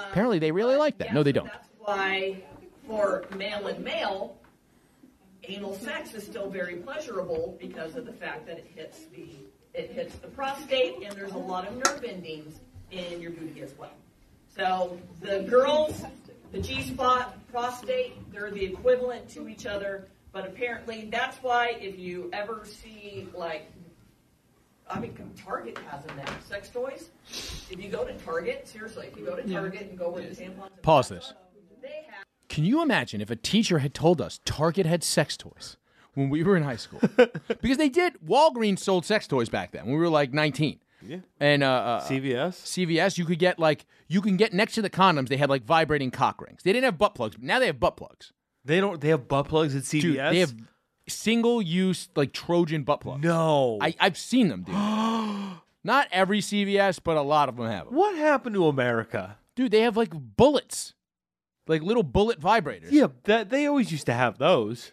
[0.09, 1.09] Apparently, they really like that.
[1.09, 1.45] Yeah, No, they don't.
[1.45, 2.43] That's why
[2.87, 4.37] for male and male,
[5.43, 9.27] anal sex is still very pleasurable because of the fact that it hits the
[9.77, 12.59] it hits the prostate and there's a lot of nerve endings
[12.91, 13.91] in your booty as well.
[14.55, 16.03] So the girls,
[16.51, 20.07] the G spot, prostate, they're the equivalent to each other.
[20.31, 23.71] But apparently, that's why if you ever see like
[24.89, 26.31] I mean, Target has them now.
[26.47, 27.09] Sex toys.
[27.69, 30.35] If you go to Target, seriously, if you go to Target and go where the
[30.35, 30.81] tampons.
[30.81, 31.33] Pause this.
[31.83, 32.23] Have.
[32.47, 35.77] Can you imagine if a teacher had told us Target had sex toys
[36.17, 36.99] when we were in high school?
[37.61, 38.15] because they did.
[38.25, 40.79] Walgreens sold sex toys back then when we were like 19.
[41.05, 41.17] Yeah.
[41.39, 42.53] And uh, uh, CVS.
[42.63, 45.29] CVS, you could get like you can get next to the condoms.
[45.29, 46.63] They had like vibrating cock rings.
[46.63, 47.35] They didn't have butt plugs.
[47.35, 48.33] But now they have butt plugs.
[48.65, 48.99] They don't.
[48.99, 50.01] They have butt plugs at CVS.
[50.01, 50.55] Dude, they have
[51.07, 53.23] single use like Trojan butt plugs.
[53.23, 53.77] no.
[53.79, 54.75] I, I've seen them, dude.
[55.83, 57.95] Not every CVS, but a lot of them have them.
[57.95, 59.37] what happened to America?
[59.55, 60.95] Dude, they have like bullets,
[61.67, 62.91] like little bullet vibrators.
[62.91, 64.91] Yeah, that they always used to have those.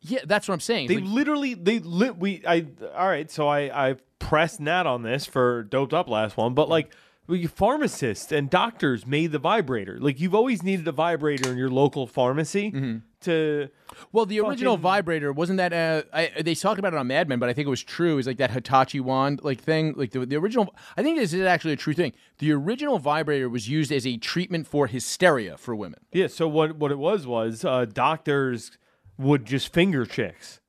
[0.00, 0.88] Yeah, that's what I'm saying.
[0.88, 5.02] They like- literally they lit we I all right, so I I pressed Nat on
[5.02, 6.92] this for doped up last one, but like
[7.26, 9.98] we- pharmacists and doctors made the vibrator.
[10.00, 12.98] Like you've always needed a vibrator in your local pharmacy Mm-hmm.
[13.22, 13.68] to
[14.12, 15.72] Well, the original fucking- vibrator wasn't that.
[15.72, 18.12] Uh, I, they talked about it on Mad Men, but I think it was true.
[18.12, 19.94] It was like that Hitachi wand like thing.
[19.96, 20.72] Like the, the original.
[20.96, 22.12] I think this is actually a true thing.
[22.38, 25.98] The original vibrator was used as a treatment for hysteria for women.
[26.12, 28.70] Yeah, so what what it was was uh, doctors
[29.18, 30.60] would just finger chicks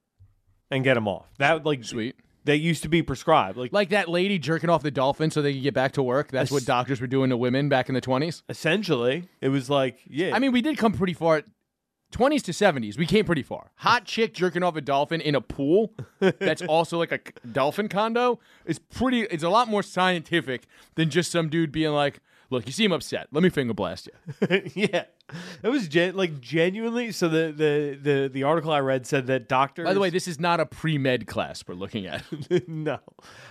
[0.72, 1.28] and get them off.
[1.38, 2.16] That like Sweet.
[2.46, 3.58] That used to be prescribed.
[3.58, 6.32] Like, Like that lady jerking off the dolphin so they could get back to work.
[6.32, 8.44] That's what doctors were doing to women back in the twenties.
[8.48, 10.34] essentially, it was like yeah.
[10.34, 11.44] I mean, we did come pretty far.
[12.14, 13.72] 20s to 70s, we came pretty far.
[13.80, 17.20] Hot chick jerking off a dolphin in a pool that's also like a
[17.52, 22.22] dolphin condo is pretty, it's a lot more scientific than just some dude being like,
[22.50, 23.28] look, you seem upset.
[23.32, 24.62] Let me finger blast you.
[24.76, 25.04] yeah,
[25.64, 27.12] it was gen- like genuinely.
[27.12, 29.86] So the, the the the article I read said that doctors.
[29.86, 32.24] By the way, this is not a pre med class we're looking at.
[32.68, 33.00] no,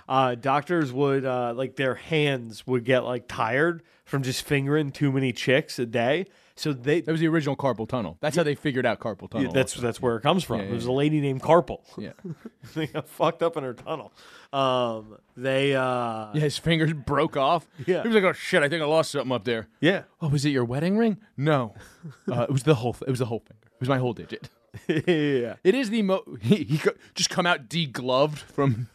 [0.07, 5.11] uh, doctors would uh, like their hands would get like tired from just fingering too
[5.11, 6.25] many chicks a day.
[6.59, 8.17] So they that was the original carpal tunnel.
[8.19, 9.45] That's how they figured out carpal tunnel.
[9.47, 9.85] Yeah, that's also.
[9.85, 10.57] that's where it comes from.
[10.59, 11.81] Yeah, It was yeah, a lady named Carpal.
[11.97, 12.13] yeah.
[12.75, 14.11] they got fucked up in her tunnel.
[14.51, 17.67] Um, they uh, Yeah, his fingers broke off.
[17.85, 18.01] Yeah.
[18.01, 19.67] He was like, oh shit, I think I lost something up there.
[19.81, 21.17] yeah, Oh, was it your wedding ring?
[21.37, 21.73] No.
[22.31, 23.65] Uh, it was the whole, it was the whole finger.
[23.65, 24.49] It was my whole digit.
[24.87, 25.55] yeah.
[25.63, 26.23] It is the mo.
[26.41, 28.87] He, he co- just come out degloved from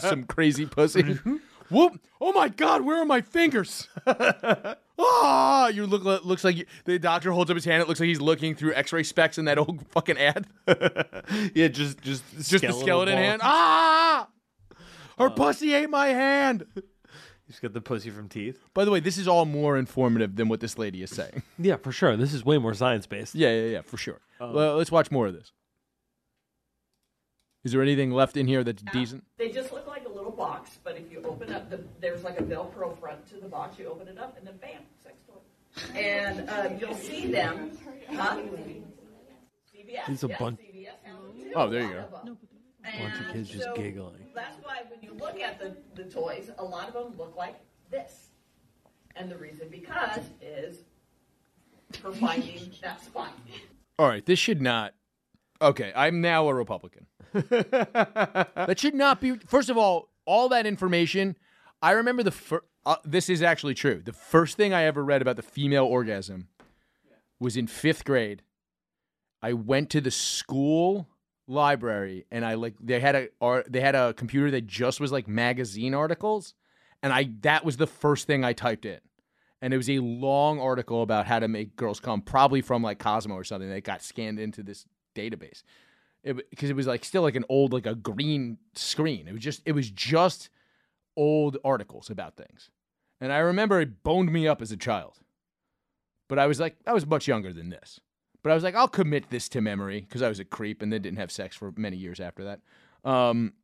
[0.00, 1.18] some crazy pussy.
[1.70, 2.00] Whoop!
[2.20, 2.82] Oh my God!
[2.82, 3.88] Where are my fingers?
[5.00, 5.68] Ah!
[5.68, 7.80] You look looks like you, the doctor holds up his hand.
[7.82, 10.46] It looks like he's looking through X-ray specs in that old fucking ad.
[11.54, 13.40] yeah, just just Just the skeleton hand.
[13.44, 14.28] Ah!
[15.16, 16.66] Her pussy ate my hand.
[17.46, 18.60] He's got the pussy from teeth.
[18.74, 21.42] By the way, this is all more informative than what this lady is saying.
[21.58, 22.16] Yeah, for sure.
[22.16, 23.34] This is way more science based.
[23.34, 24.20] Yeah, yeah, yeah, for sure.
[24.40, 25.52] well, let's watch more of this.
[27.64, 29.24] Is there anything left in here that's decent?
[29.36, 29.97] They just look like a little
[30.48, 33.78] box, but if you open up the, there's like a Velcro front to the box.
[33.78, 35.98] You open it up, and then bam, sex toy.
[35.98, 37.72] And uh, you'll see them.
[38.10, 38.36] Huh?
[38.36, 40.08] CVS.
[40.08, 41.98] It's a yeah, bunch- CVS has them too, Oh, there you go.
[41.98, 42.22] A.
[42.22, 44.26] Bunch of And kids just so giggling.
[44.34, 47.56] That's why when you look at the, the toys, a lot of them look like
[47.90, 48.28] this.
[49.16, 50.84] And the reason because is
[52.00, 53.32] for finding that spot.
[53.98, 54.94] All right, this should not.
[55.60, 57.06] Okay, I'm now a Republican.
[57.32, 59.36] that should not be.
[59.46, 61.36] First of all, all that information.
[61.80, 62.60] I remember the.
[62.84, 64.02] Uh, this is actually true.
[64.04, 66.48] The first thing I ever read about the female orgasm
[67.40, 68.42] was in fifth grade.
[69.42, 71.08] I went to the school
[71.46, 75.12] library and I like they had a or they had a computer that just was
[75.12, 76.54] like magazine articles,
[77.02, 79.00] and I that was the first thing I typed in
[79.60, 82.98] and it was a long article about how to make girls come, probably from like
[82.98, 85.62] Cosmo or something that got scanned into this database.
[86.50, 89.28] Because it, was like still like an old like a green screen.
[89.28, 90.50] It was just it was just
[91.16, 92.70] old articles about things,
[93.20, 95.18] and I remember it boned me up as a child.
[96.28, 98.00] But I was like I was much younger than this.
[98.42, 100.92] But I was like I'll commit this to memory because I was a creep and
[100.92, 102.60] then didn't have sex for many years after that.
[103.08, 103.54] Um,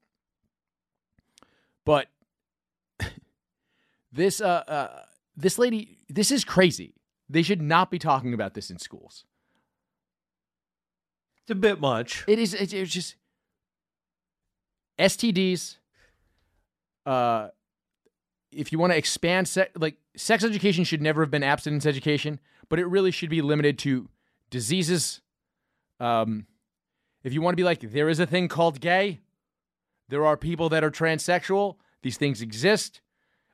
[1.84, 2.08] but
[4.12, 5.02] this uh, uh
[5.36, 6.94] this lady, this is crazy.
[7.28, 9.24] They should not be talking about this in schools.
[11.44, 12.24] It's a bit much.
[12.26, 12.54] It is.
[12.54, 13.16] It's, it's just
[14.98, 15.76] STDs.
[17.04, 17.48] Uh,
[18.50, 22.40] if you want to expand, se- like sex education should never have been abstinence education,
[22.68, 24.08] but it really should be limited to
[24.48, 25.20] diseases.
[26.00, 26.46] Um,
[27.22, 29.20] if you want to be like, there is a thing called gay.
[30.08, 31.76] There are people that are transsexual.
[32.02, 33.00] These things exist.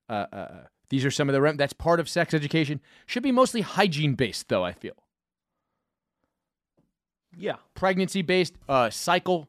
[0.08, 0.48] Uh, uh,
[0.90, 2.80] these are some of the rem- that's part of sex education.
[3.06, 4.64] Should be mostly hygiene based, though.
[4.64, 4.94] I feel
[7.36, 7.56] Yeah.
[7.74, 9.48] pregnancy based, uh, cycle,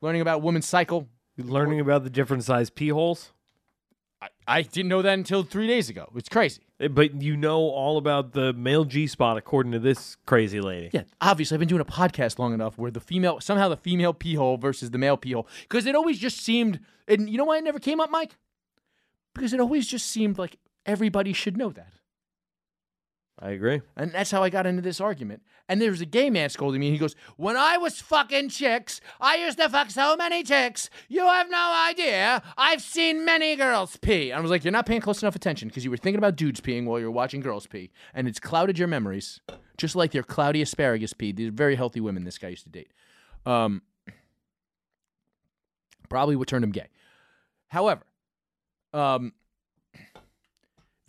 [0.00, 1.08] learning about women's cycle.
[1.36, 3.32] Learning about the different size pee holes.
[4.22, 6.10] I, I didn't know that until three days ago.
[6.14, 6.60] It's crazy.
[6.78, 10.90] Eh, But you know all about the male G spot according to this crazy lady.
[10.92, 14.12] Yeah, obviously, I've been doing a podcast long enough where the female, somehow the female
[14.12, 17.44] pee hole versus the male pee hole, because it always just seemed, and you know
[17.46, 18.36] why it never came up, Mike?
[19.34, 21.92] Because it always just seemed like everybody should know that.
[23.42, 23.80] I agree.
[23.96, 25.42] And that's how I got into this argument.
[25.66, 28.50] And there was a gay man scolding me, and he goes, When I was fucking
[28.50, 32.42] chicks, I used to fuck so many chicks, you have no idea.
[32.58, 34.30] I've seen many girls pee.
[34.30, 36.36] And I was like, You're not paying close enough attention because you were thinking about
[36.36, 39.40] dudes peeing while you were watching girls pee, and it's clouded your memories,
[39.78, 41.32] just like their cloudy asparagus pee.
[41.32, 42.90] These are very healthy women this guy used to date.
[43.46, 43.80] Um,
[46.10, 46.88] probably what turned him gay.
[47.68, 48.02] However,
[48.92, 49.32] um,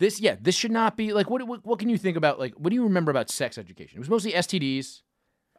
[0.02, 2.54] this yeah, this should not be like what, what what can you think about like
[2.54, 3.96] what do you remember about sex education?
[3.96, 5.02] It was mostly STDs.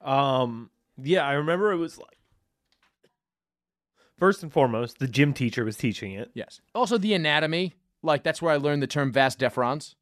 [0.02, 0.70] Um,
[1.02, 2.18] yeah, I remember it was like
[4.20, 6.32] first and foremost, the gym teacher was teaching it.
[6.34, 6.60] Yes.
[6.76, 9.96] Also the anatomy, like that's where I learned the term vas deferens,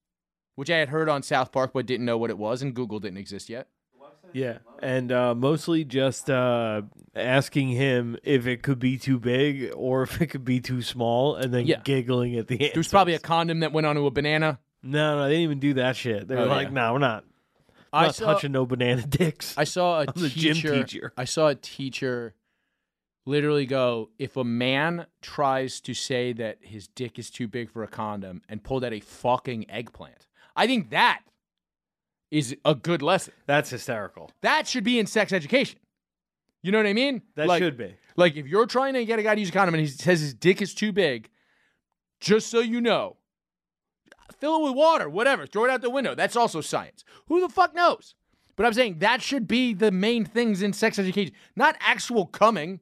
[0.56, 3.00] which I had heard on South Park but didn't know what it was and Google
[3.00, 3.68] didn't exist yet.
[4.34, 6.84] Yeah, and uh, mostly just uh,
[7.16, 11.36] asking him if it could be too big or if it could be too small,
[11.36, 11.82] and then Yeah.
[11.84, 12.72] giggling at the end.
[12.74, 14.60] There was probably a condom that went onto a banana.
[14.84, 16.28] no, no, they didn't even do that shit.
[16.28, 16.74] They were Oh, like, yeah.
[16.74, 17.26] "No, we're not,
[17.94, 21.14] I not saw, touching no banana dicks." I saw a I'm the gym teacher.
[21.18, 22.34] I saw a teacher
[23.26, 27.84] literally go, if a man tries to say that his dick is too big for
[27.84, 31.22] a condom and pulled out a fucking eggplant, I think that
[32.32, 33.34] is a good lesson.
[33.46, 34.32] That's hysterical.
[34.42, 35.78] That should be in sex education.
[36.64, 37.22] You know what I mean?
[37.36, 37.96] That like, should be.
[38.16, 40.22] Like if you're trying to get a guy to use a condom and he says
[40.22, 41.30] his dick is too big,
[42.20, 43.18] just so you know,
[44.40, 46.16] fill it with water, whatever, throw it out the window.
[46.16, 47.04] That's also science.
[47.28, 48.16] Who the fuck knows?
[48.56, 52.80] But I'm saying that should be the main things in sex education, not actual coming.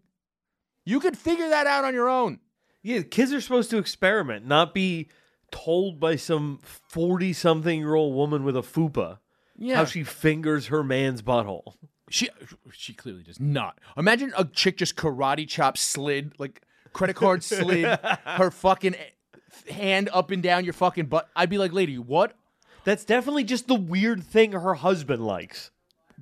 [0.85, 2.39] You could figure that out on your own.
[2.81, 5.09] Yeah, kids are supposed to experiment, not be
[5.51, 9.19] told by some forty-something-year-old woman with a fupa
[9.59, 9.75] Yeah.
[9.75, 11.75] how she fingers her man's butthole.
[12.09, 12.29] She
[12.71, 13.77] she clearly does not.
[13.97, 16.61] Imagine a chick just karate chop slid like
[16.93, 17.85] credit card slid
[18.25, 18.95] her fucking
[19.69, 21.29] hand up and down your fucking butt.
[21.35, 22.33] I'd be like, lady, what?
[22.83, 25.71] That's definitely just the weird thing her husband likes.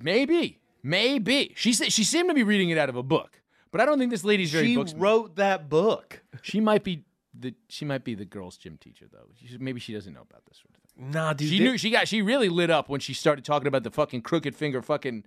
[0.00, 3.40] Maybe, maybe she said she seemed to be reading it out of a book,
[3.72, 6.22] but I don't think this lady's very She book wrote that book.
[6.42, 7.04] She might be
[7.38, 9.28] the she might be the girls' gym teacher though.
[9.42, 10.77] She, maybe she doesn't know about this sort of thing.
[10.98, 11.48] Nah, dude.
[11.48, 13.90] She they- knew she got she really lit up when she started talking about the
[13.90, 15.24] fucking crooked finger fucking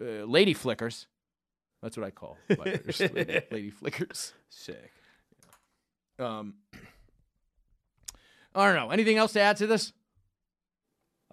[0.00, 1.06] uh, lady flickers.
[1.82, 4.32] That's what I call flickers, lady, lady flickers.
[4.48, 4.92] sick.
[6.18, 6.54] Um,
[8.54, 8.90] I don't know.
[8.90, 9.92] Anything else to add to this?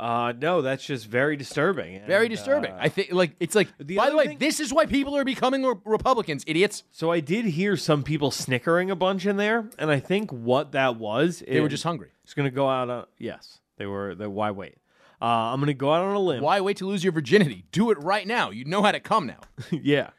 [0.01, 2.01] Uh, no, that's just very disturbing.
[2.07, 2.71] Very And, disturbing.
[2.71, 3.67] uh, I think like it's like.
[3.77, 6.83] The by the way, thing- this is why people are becoming re- Republicans, idiots.
[6.91, 10.71] so I did hear some people snickering a bunch in there, and I think what
[10.71, 12.09] that was, They were just hungry.
[12.23, 13.05] It's gonna go out on.
[13.19, 14.15] Yes, they were.
[14.15, 14.77] They, why wait?
[15.21, 16.41] Uh, I'm gonna go out on a limb.
[16.41, 17.65] Why wait to lose your virginity?
[17.71, 18.49] Do it right now.
[18.49, 19.41] You know how to come now.
[19.71, 20.09] yeah.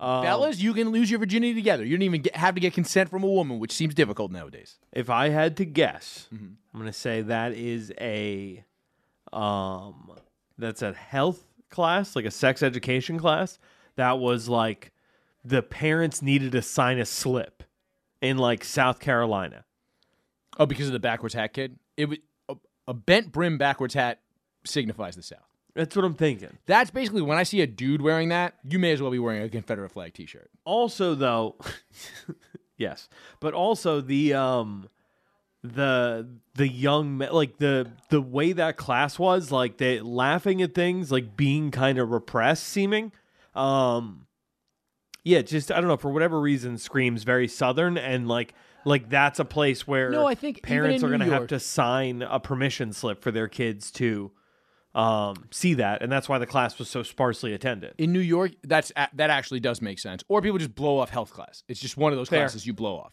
[0.00, 1.84] Um, Fellas, you can lose your virginity together.
[1.84, 4.78] You don't even get, have to get consent from a woman, which seems difficult nowadays.
[4.92, 6.46] If I had to guess, Mm-hmm.
[6.74, 8.64] I'm gonna say that is a,
[9.32, 10.12] um,
[10.56, 13.58] that's a health class, like a sex education class.
[13.96, 14.92] That was like
[15.44, 17.62] the parents needed to sign a slip
[18.20, 19.64] in like South Carolina.
[20.58, 21.78] Oh, because of the backwards hat kid?
[21.96, 22.56] It was a,
[22.88, 24.20] a bent brim backwards hat
[24.64, 25.40] signifies the South.
[25.74, 26.58] That's what I'm thinking.
[26.66, 29.42] That's basically when I see a dude wearing that, you may as well be wearing
[29.42, 30.50] a Confederate flag t-shirt.
[30.64, 31.56] Also, though,
[32.76, 34.88] yes, but also the um,
[35.62, 40.74] the the young men, like the the way that class was, like they laughing at
[40.74, 43.12] things, like being kind of repressed, seeming.
[43.54, 44.26] Um,
[45.24, 49.38] yeah, just I don't know for whatever reason, screams very southern, and like like that's
[49.38, 52.92] a place where No, I think parents are going to have to sign a permission
[52.92, 54.30] slip for their kids to
[54.94, 57.94] um see that, and that's why the class was so sparsely attended.
[57.98, 60.22] In New York, that's that actually does make sense.
[60.28, 61.64] Or people just blow off health class.
[61.68, 62.40] It's just one of those Fair.
[62.40, 63.12] classes you blow off.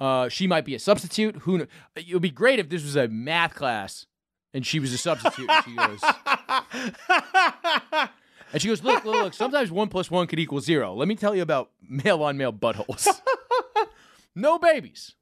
[0.00, 1.36] Uh, she might be a substitute.
[1.42, 1.58] Who?
[1.58, 4.06] Kn- it would be great if this was a math class
[4.52, 5.48] and she was a substitute.
[5.50, 6.00] And she goes,
[8.52, 9.34] and she goes, look, look, look.
[9.34, 10.94] Sometimes one plus one could equal zero.
[10.94, 13.08] Let me tell you about male on male buttholes.
[14.34, 15.14] no babies.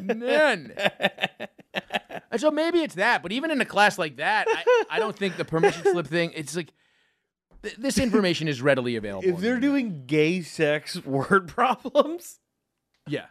[0.00, 0.72] None.
[2.30, 5.16] And so maybe it's that, but even in a class like that, I, I don't
[5.16, 6.32] think the permission slip thing.
[6.34, 6.72] It's like
[7.62, 9.28] th- this information is readily available.
[9.28, 12.38] If they're doing gay sex word problems,
[13.06, 13.26] yeah,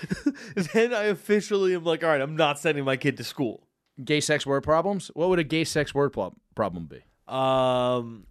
[0.72, 3.66] then I officially am like, all right, I'm not sending my kid to school.
[4.02, 5.10] gay sex word problems.
[5.14, 7.00] What would a gay sex word pl- problem be?
[7.32, 8.26] Um,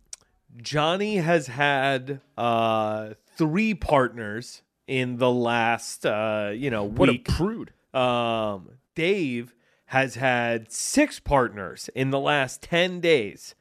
[0.61, 7.29] Johnny has had uh three partners in the last uh you know What week.
[7.29, 7.71] a prude.
[7.93, 9.53] um, Dave
[9.85, 13.55] has had six partners in the last ten days.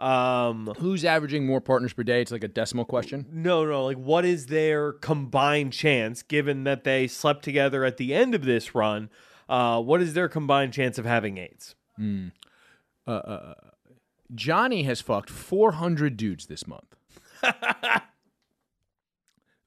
[0.00, 2.22] Um, Who's averaging more partners per day?
[2.22, 3.26] It's like a decimal question.
[3.30, 8.14] no, no, like what is their combined chance given that they slept together at the
[8.14, 9.10] end of this run?
[9.48, 11.74] Uh, what is their combined chance of having AIDS?
[14.34, 16.94] Johnny has fucked 400 dudes this month.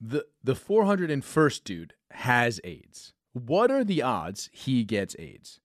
[0.01, 3.13] the the 401st dude has AIDS.
[3.33, 5.59] What are the odds he gets AIDS?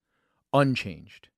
[0.53, 1.29] Unchanged.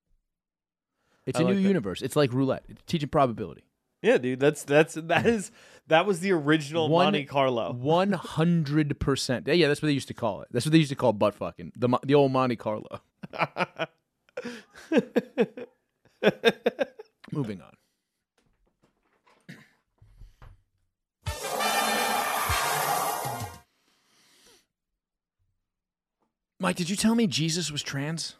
[1.25, 1.67] It's I a like new that.
[1.67, 2.01] universe.
[2.01, 2.63] It's like roulette.
[2.67, 3.63] It's teaching probability.
[4.01, 5.27] Yeah, dude, that's that's that mm.
[5.27, 5.51] is
[5.87, 7.71] that was the original One- Monte Carlo.
[7.79, 9.47] One hundred percent.
[9.47, 10.47] Yeah, yeah, that's what they used to call it.
[10.51, 11.73] That's what they used to call butt fucking.
[11.75, 13.01] The Mo- the old Monte Carlo.
[17.31, 17.71] Moving on.
[26.59, 28.35] Mike, did you tell me Jesus was trans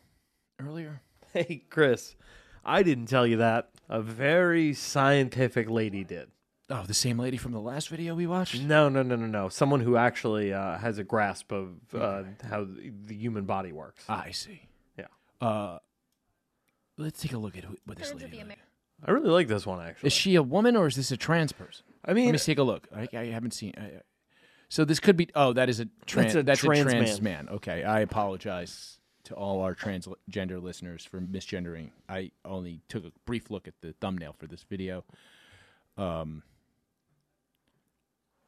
[0.60, 1.02] earlier?
[1.34, 2.16] Hey, Chris,
[2.64, 3.70] I didn't tell you that.
[3.90, 6.30] A very scientific lady did.
[6.70, 8.62] Oh, the same lady from the last video we watched?
[8.62, 9.50] No, no, no, no, no.
[9.50, 12.66] Someone who actually uh, has a grasp of uh, how
[13.06, 14.06] the human body works.
[14.08, 14.62] I see.
[14.98, 15.08] Yeah.
[15.42, 15.80] Uh,
[16.98, 19.10] let's take a look at who, what this Thirds of lady the looks like.
[19.10, 20.08] I really like this one actually.
[20.08, 21.84] Is she a woman or is this a trans person?
[22.06, 22.88] I mean, Let mean, me take a look.
[22.96, 23.74] I, I haven't seen.
[23.78, 24.02] I,
[24.70, 25.28] so this could be.
[25.36, 26.36] Oh, that is a trans.
[26.36, 27.50] a That's a trans, trans man.
[27.50, 29.00] Okay, I apologize
[29.32, 31.90] to all our transgender listeners for misgendering.
[32.08, 35.04] I only took a brief look at the thumbnail for this video.
[35.98, 36.44] Um.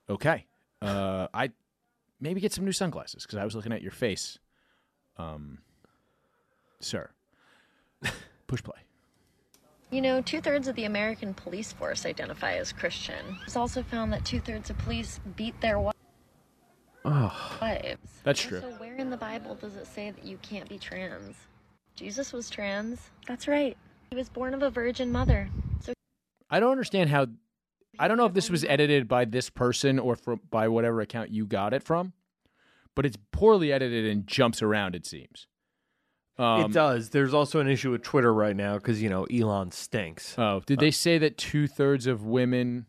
[0.10, 0.46] Okay.
[0.82, 1.52] Uh, I
[2.20, 4.38] maybe get some new sunglasses because I was looking at your face.
[5.18, 5.60] Um,
[6.82, 7.10] sir.
[8.48, 8.80] Push play.
[9.90, 13.38] You know, two thirds of the American police force identify as Christian.
[13.46, 15.80] It's also found that two thirds of police beat their
[17.04, 18.12] wi- wives.
[18.24, 18.62] That's true.
[18.62, 21.36] So, where in the Bible does it say that you can't be trans?
[21.96, 23.00] Jesus was trans.
[23.28, 23.78] That's right.
[24.10, 25.50] He was born of a virgin mother.
[25.82, 25.94] So,
[26.50, 27.28] I don't understand how.
[28.00, 31.30] I don't know if this was edited by this person or from, by whatever account
[31.30, 32.14] you got it from,
[32.96, 34.96] but it's poorly edited and jumps around.
[34.96, 35.48] It seems.
[36.38, 37.12] Um, it does.
[37.12, 40.38] There's also an issue with Twitter right now because you know Elon stinks.
[40.38, 42.88] Oh, did they say that two thirds of women,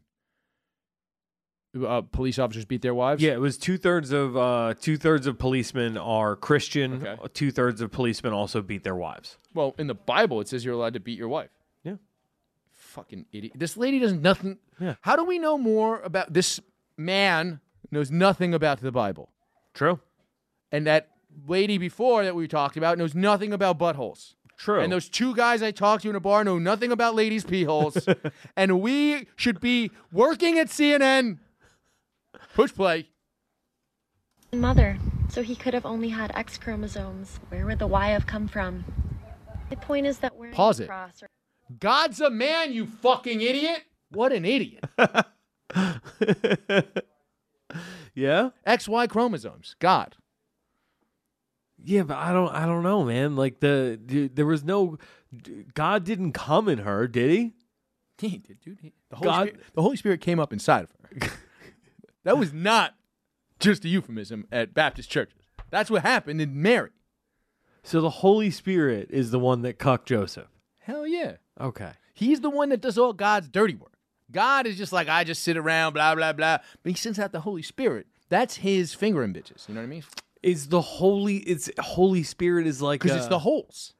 [1.86, 3.22] uh, police officers, beat their wives?
[3.22, 7.06] Yeah, it was two thirds of uh, two thirds of policemen are Christian.
[7.06, 7.16] Okay.
[7.32, 9.38] Two thirds of policemen also beat their wives.
[9.54, 11.50] Well, in the Bible, it says you're allowed to beat your wife.
[11.82, 11.94] Yeah.
[12.72, 13.54] Fucking idiot.
[13.56, 14.58] This lady does nothing.
[14.80, 14.94] Yeah.
[15.00, 16.60] How do we know more about this
[16.96, 17.60] man?
[17.90, 19.30] Knows nothing about the Bible.
[19.72, 20.00] True.
[20.70, 21.08] and that
[21.48, 24.34] lady before that we talked about knows nothing about buttholes.
[24.56, 24.80] True.
[24.80, 27.64] And those two guys I talked to in a bar know nothing about ladies' pee
[27.64, 28.08] holes.
[28.56, 31.38] and we should be working at CNN.
[32.54, 33.08] Push play.
[34.52, 34.98] mother.
[35.28, 37.40] So, he could have only had X chromosomes.
[37.48, 38.84] Where would the Y have come from?
[39.70, 40.86] The point is that wearing Pause a it.
[40.86, 41.28] cross or
[41.80, 43.82] God's a man, you fucking idiot.
[44.10, 44.84] What an idiot.
[48.14, 48.50] yeah.
[48.66, 49.74] XY chromosomes.
[49.80, 50.14] God.
[51.82, 52.50] Yeah, but I don't.
[52.54, 53.34] I don't know, man.
[53.36, 54.98] Like the, dude, there was no.
[55.74, 57.52] God didn't come in her, did he?
[58.18, 58.78] He did, dude.
[58.80, 61.28] He- the, Holy God- Spirit, the Holy Spirit came up inside of her.
[62.24, 62.94] that was not
[63.60, 65.40] just a euphemism at Baptist churches.
[65.70, 66.90] That's what happened in Mary.
[67.82, 70.48] So the Holy Spirit is the one that cucked Joseph.
[70.78, 71.36] Hell yeah.
[71.60, 71.92] Okay.
[72.14, 73.92] He's the one that does all God's dirty work.
[74.30, 76.58] God is just like, I just sit around, blah, blah, blah.
[76.82, 78.06] But he sends out the Holy Spirit.
[78.28, 79.68] That's his finger in bitches.
[79.68, 80.04] You know what I mean?
[80.42, 81.36] Is the Holy?
[81.38, 83.94] It's Holy Spirit is like Because it's the holes.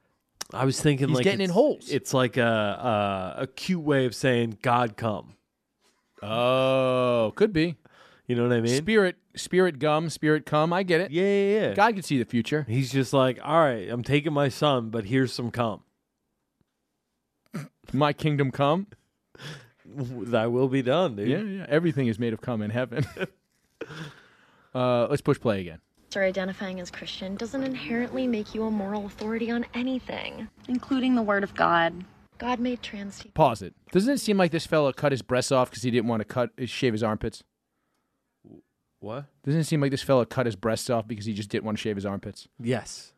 [0.53, 1.89] I was thinking He's like getting in holes.
[1.89, 5.35] It's like a, a a cute way of saying God come.
[6.21, 7.75] Oh, could be.
[8.27, 8.75] You know what I mean?
[8.75, 10.73] Spirit, spirit gum, spirit come.
[10.73, 11.11] I get it.
[11.11, 11.73] yeah, yeah, yeah.
[11.75, 12.65] God can see the future.
[12.67, 15.81] He's just like, all right, I'm taking my son, but here's some cum.
[17.93, 18.87] My kingdom come.
[19.85, 21.27] Thy will be done, dude.
[21.27, 21.65] Yeah, yeah.
[21.69, 23.05] Everything is made of cum in heaven.
[24.75, 25.79] uh, let's push play again.
[26.15, 31.21] or identifying as Christian doesn't inherently make you a moral authority on anything, including the
[31.21, 32.03] Word of God.
[32.39, 33.31] God made trans people.
[33.35, 33.75] Pause it.
[33.91, 36.25] Doesn't it seem like this fella cut his breasts off because he didn't want to
[36.25, 37.43] cut shave his armpits?
[39.05, 39.25] What?
[39.43, 41.77] Doesn't it seem like this fella cut his breasts off because he just didn't want
[41.77, 42.47] to shave his armpits?
[42.59, 43.13] Yes.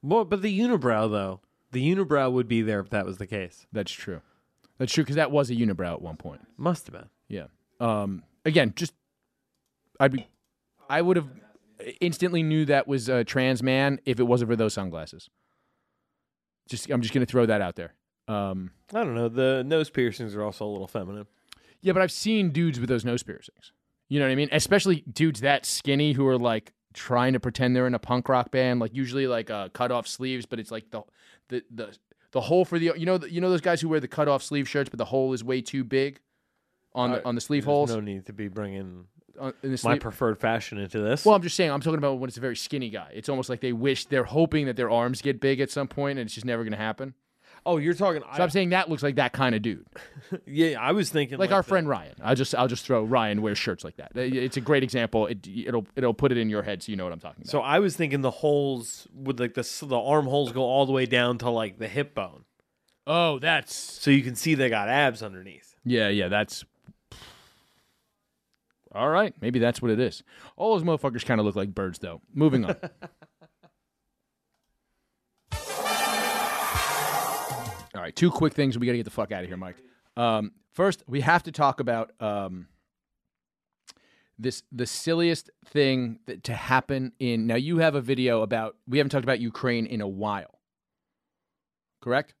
[0.00, 1.40] Well, but the unibrow though,
[1.72, 3.66] the unibrow would be there if that was the case.
[3.72, 4.20] That's true.
[4.78, 6.42] That's true because that was a unibrow at one point.
[6.56, 7.08] Must have been.
[7.26, 7.46] Yeah.
[7.80, 8.22] Um.
[8.44, 8.92] Again, just
[9.98, 10.28] I'd be,
[10.88, 11.28] I would have
[12.00, 15.28] instantly knew that was a trans man if it wasn't for those sunglasses.
[16.68, 17.94] Just I'm just gonna throw that out there.
[18.28, 18.70] Um.
[18.94, 19.28] I don't know.
[19.28, 21.26] The nose piercings are also a little feminine.
[21.80, 23.72] Yeah, but I've seen dudes with those nose piercings.
[24.08, 24.48] You know what I mean?
[24.52, 28.50] Especially dudes that skinny who are like trying to pretend they're in a punk rock
[28.50, 31.02] band, like usually like uh, cut off sleeves, but it's like the
[31.48, 31.96] the the
[32.32, 34.28] the hole for the you know the, you know those guys who wear the cut
[34.28, 36.20] off sleeve shirts, but the hole is way too big
[36.94, 37.90] on the Uh, on the sleeve There's holes.
[37.90, 39.06] No need to be bringing
[39.62, 41.24] the my preferred fashion into this.
[41.24, 43.10] well, I'm just saying, I'm talking about when it's a very skinny guy.
[43.14, 46.18] It's almost like they wish they're hoping that their arms get big at some point,
[46.18, 47.14] and it's just never going to happen.
[47.66, 48.22] Oh, you're talking.
[48.36, 49.84] So I'm saying that looks like that kind of dude,
[50.46, 52.14] yeah, I was thinking like our the- friend Ryan.
[52.22, 54.12] I'll just I'll just throw Ryan wears shirts like that.
[54.14, 55.26] It's a great example.
[55.26, 57.50] It, it'll it'll put it in your head so you know what I'm talking about.
[57.50, 60.86] So I was thinking the holes would like the s- the arm holes go all
[60.86, 62.44] the way down to like the hip bone,
[63.06, 65.74] oh, that's so you can see they got abs underneath.
[65.84, 66.28] yeah, yeah.
[66.28, 66.64] That's
[68.94, 69.34] all right.
[69.42, 70.22] Maybe that's what it is.
[70.56, 72.22] All those motherfuckers kind of look like birds, though.
[72.32, 72.76] Moving on.
[78.06, 78.78] right, two quick things.
[78.78, 79.76] We got to get the fuck out of here, Mike.
[80.16, 82.68] Um, first, we have to talk about um,
[84.38, 87.46] this the silliest thing that to happen in.
[87.46, 88.76] Now, you have a video about.
[88.86, 90.60] We haven't talked about Ukraine in a while.
[92.00, 92.34] Correct.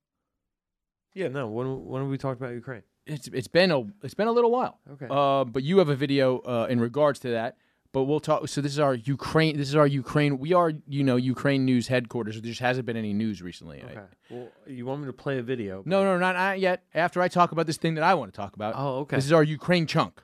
[1.14, 1.48] Yeah, no.
[1.48, 2.82] When when have we talked about Ukraine?
[3.06, 4.78] It's it's been a it's been a little while.
[4.92, 5.06] Okay.
[5.10, 7.56] Uh, but you have a video uh, in regards to that.
[7.92, 8.46] But we'll talk.
[8.48, 9.56] So this is our Ukraine.
[9.56, 10.38] This is our Ukraine.
[10.38, 12.34] We are you know Ukraine news headquarters.
[12.34, 13.82] There just hasn't been any news recently.
[13.82, 14.00] I- Okay.
[14.30, 15.82] Well, you want me to play a video?
[15.86, 16.82] no, no, not, not yet.
[16.94, 18.74] After I talk about this thing that I want to talk about.
[18.76, 19.16] Oh, okay.
[19.16, 20.22] This is our Ukraine chunk.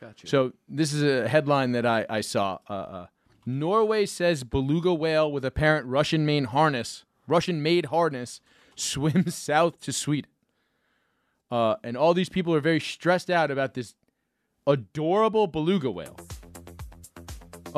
[0.00, 0.28] Got you.
[0.28, 2.58] So this is a headline that I I saw.
[2.70, 3.06] Uh, uh,
[3.44, 8.40] Norway says beluga whale with apparent Russian made harness, Russian made harness,
[8.76, 10.30] swims south to Sweden.
[11.50, 13.94] Uh, and all these people are very stressed out about this
[14.66, 16.16] adorable beluga whale.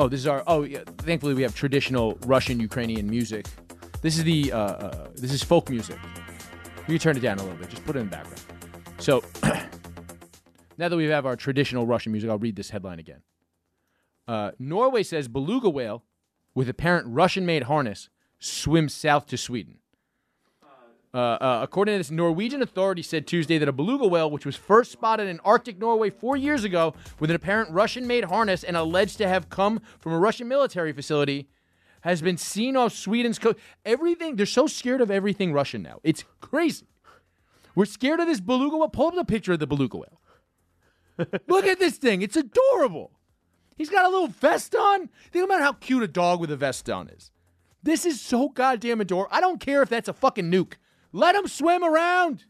[0.01, 0.43] Oh, this is our.
[0.47, 0.79] Oh, yeah.
[0.97, 3.45] Thankfully, we have traditional Russian Ukrainian music.
[4.01, 4.51] This is the.
[4.51, 5.99] Uh, uh, this is folk music.
[6.87, 7.69] You turn it down a little bit.
[7.69, 8.41] Just put it in the background.
[8.97, 9.23] So
[10.79, 13.21] now that we have our traditional Russian music, I'll read this headline again.
[14.27, 16.03] Uh, Norway says beluga whale
[16.55, 19.80] with apparent Russian-made harness swims south to Sweden.
[21.13, 24.55] Uh, uh, according to this, Norwegian authority said Tuesday that a beluga whale, which was
[24.55, 29.17] first spotted in Arctic Norway four years ago with an apparent Russian-made harness and alleged
[29.17, 31.49] to have come from a Russian military facility,
[32.01, 33.57] has been seen off Sweden's coast.
[33.85, 35.99] Everything they're so scared of everything Russian now.
[36.03, 36.87] It's crazy.
[37.75, 38.89] We're scared of this beluga whale.
[38.89, 40.21] Pull up the picture of the beluga whale.
[41.47, 42.21] Look at this thing.
[42.21, 43.11] It's adorable.
[43.77, 45.09] He's got a little vest on.
[45.31, 47.31] Think about how cute a dog with a vest on is.
[47.83, 49.33] This is so goddamn adorable.
[49.35, 50.73] I don't care if that's a fucking nuke.
[51.13, 52.45] Let him swim around.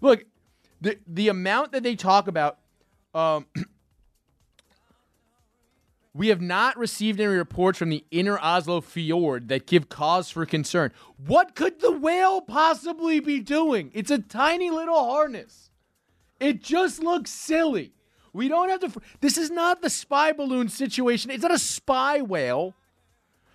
[0.00, 0.24] Look,
[0.80, 2.58] the the amount that they talk about,
[3.14, 3.46] um,
[6.14, 10.46] we have not received any reports from the inner Oslo fjord that give cause for
[10.46, 10.92] concern.
[11.26, 13.90] What could the whale possibly be doing?
[13.94, 15.70] It's a tiny little harness.
[16.40, 17.92] It just looks silly.
[18.32, 19.00] We don't have to.
[19.20, 21.30] This is not the spy balloon situation.
[21.30, 22.74] It's not a spy whale.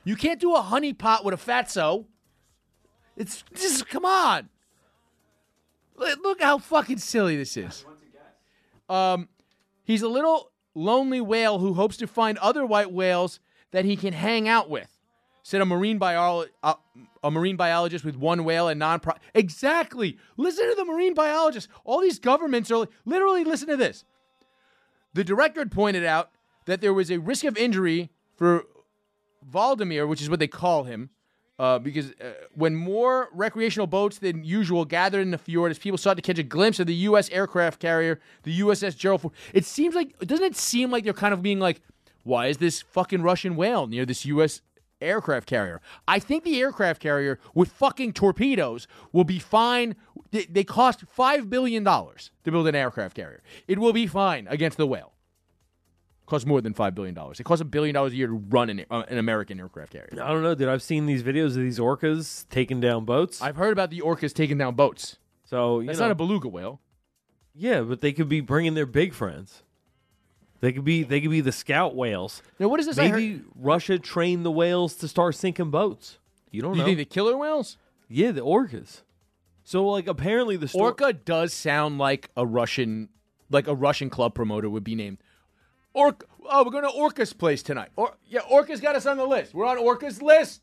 [0.04, 2.06] You can't do a honeypot with a fatso.
[3.16, 4.49] It's just come on.
[5.95, 7.86] Look how fucking silly this is.
[8.89, 9.30] Um,
[9.84, 13.39] he's a little lonely whale who hopes to find other white whales
[13.72, 14.89] that he can hang out with.
[15.43, 16.76] Said a marine bio- uh,
[17.22, 20.18] a marine biologist with one whale and non pro Exactly.
[20.38, 21.68] Listen to the marine biologist.
[21.84, 24.05] All these governments are literally listen to this.
[25.14, 26.32] The director had pointed out
[26.66, 28.64] that there was a risk of injury for
[29.51, 31.09] Hvaldimir, which is what they call him,
[31.60, 35.97] uh, because uh, when more recreational boats than usual gathered in the fjord as people
[35.97, 37.30] sought to catch a glimpse of the U.S.
[37.30, 41.34] aircraft carrier, the USS Gerald Ford, it seems like, doesn't it seem like they're kind
[41.34, 41.82] of being like,
[42.24, 44.62] why is this fucking Russian whale near this U.S.
[45.01, 45.82] aircraft carrier?
[46.08, 49.95] I think the aircraft carrier with fucking torpedoes will be fine.
[50.32, 53.43] They, they cost $5 billion to build an aircraft carrier.
[53.68, 55.14] It will be fine against the whale
[56.26, 57.39] costs more than five billion dollars.
[57.39, 60.09] It costs a billion dollars a year to run an, uh, an American aircraft carrier.
[60.13, 60.69] I don't know, dude.
[60.69, 63.41] I've seen these videos of these orcas taking down boats.
[63.41, 65.17] I've heard about the orcas taking down boats.
[65.45, 66.80] so you That's not a beluga whale.
[67.53, 69.63] yeah, but they could be bringing their big friends.
[70.61, 72.41] They could be they could be the scout whales.
[72.57, 72.95] Now, what is this?
[72.95, 76.19] Maybe Russia trained the whales to start sinking boats.
[76.51, 76.86] You don't you know.
[76.86, 77.78] think the killer whales?
[78.07, 79.01] yeah, the orcas.
[79.65, 80.86] So like apparently the story.
[80.86, 83.09] Orca does sound like a Russian,
[83.49, 85.17] like a Russian club promoter would be named.
[85.94, 86.26] Orca.
[86.50, 87.89] Oh, we're going to Orca's place tonight.
[87.96, 89.54] Or yeah, Orca's got us on the list.
[89.54, 90.62] We're on Orca's list.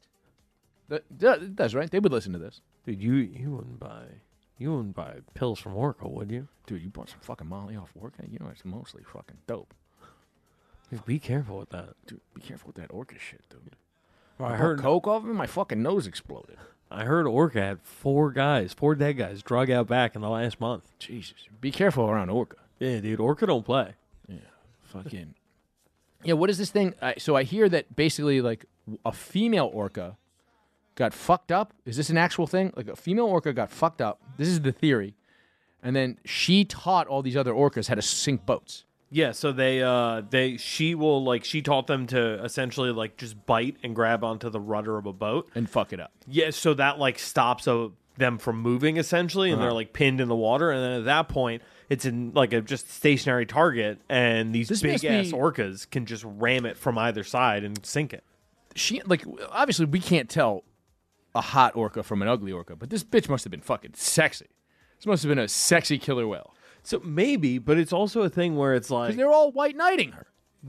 [0.89, 1.91] That, that- that's right.
[1.91, 2.61] They would listen to this.
[2.87, 4.05] Dude, you you wouldn't buy
[4.59, 6.49] you wouldn't buy pills from Orca, would you?
[6.67, 8.23] Dude, you bought some fucking Molly off Orca.
[8.31, 9.73] You know it's mostly fucking dope.
[10.91, 11.91] Dude, be careful with that.
[12.07, 13.77] Dude, be careful with that Orca shit, dude.
[14.41, 15.37] I I heard heard coke off him.
[15.37, 16.57] My fucking nose exploded.
[16.91, 20.61] I heard Orca had four guys, four dead guys, drug out back in the last
[20.61, 20.91] month.
[20.99, 21.35] Jesus.
[21.61, 22.57] Be careful around Orca.
[22.81, 23.95] Yeah, dude, Orca don't play.
[24.93, 25.35] Fucking.
[26.23, 26.95] Yeah, what is this thing?
[27.01, 28.67] I, so I hear that basically, like,
[29.05, 30.17] a female orca
[30.95, 31.73] got fucked up.
[31.85, 32.73] Is this an actual thing?
[32.77, 34.21] Like, a female orca got fucked up.
[34.37, 35.15] This is the theory.
[35.83, 38.85] And then she taught all these other orcas how to sink boats.
[39.13, 43.45] Yeah, so they uh they she will like she taught them to essentially like just
[43.45, 45.49] bite and grab onto the rudder of a boat.
[45.57, 46.13] And fuck it up.
[46.29, 47.89] Yeah, so that like stops uh,
[48.19, 50.71] them from moving essentially, and they're like pinned in the water.
[50.71, 54.81] And then at that point, it's in like a just stationary target, and these This
[54.81, 58.25] big must ass be- orcas can just ram it from either side and sink it.
[58.77, 60.63] She, like, obviously, we can't tell
[61.35, 64.47] a hot orca from an ugly orca, but this bitch must have been fucking sexy.
[64.97, 66.55] This must have been a sexy killer whale.
[66.83, 70.27] So maybe, but it's also a thing where it's like they're all white knighting her.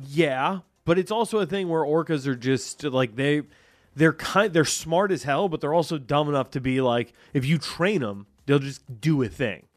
[0.07, 3.43] Yeah, but it's also a thing where orcas are just like they
[3.95, 7.45] they're kind they're smart as hell, but they're also dumb enough to be like if
[7.45, 9.67] you train them, they'll just do a thing.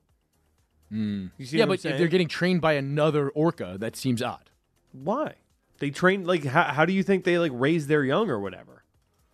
[0.95, 4.51] You see Yeah, but if they're getting trained by another orca, that seems odd.
[4.93, 5.35] why?
[5.79, 8.85] They train like how, how do you think they like raise their young or whatever?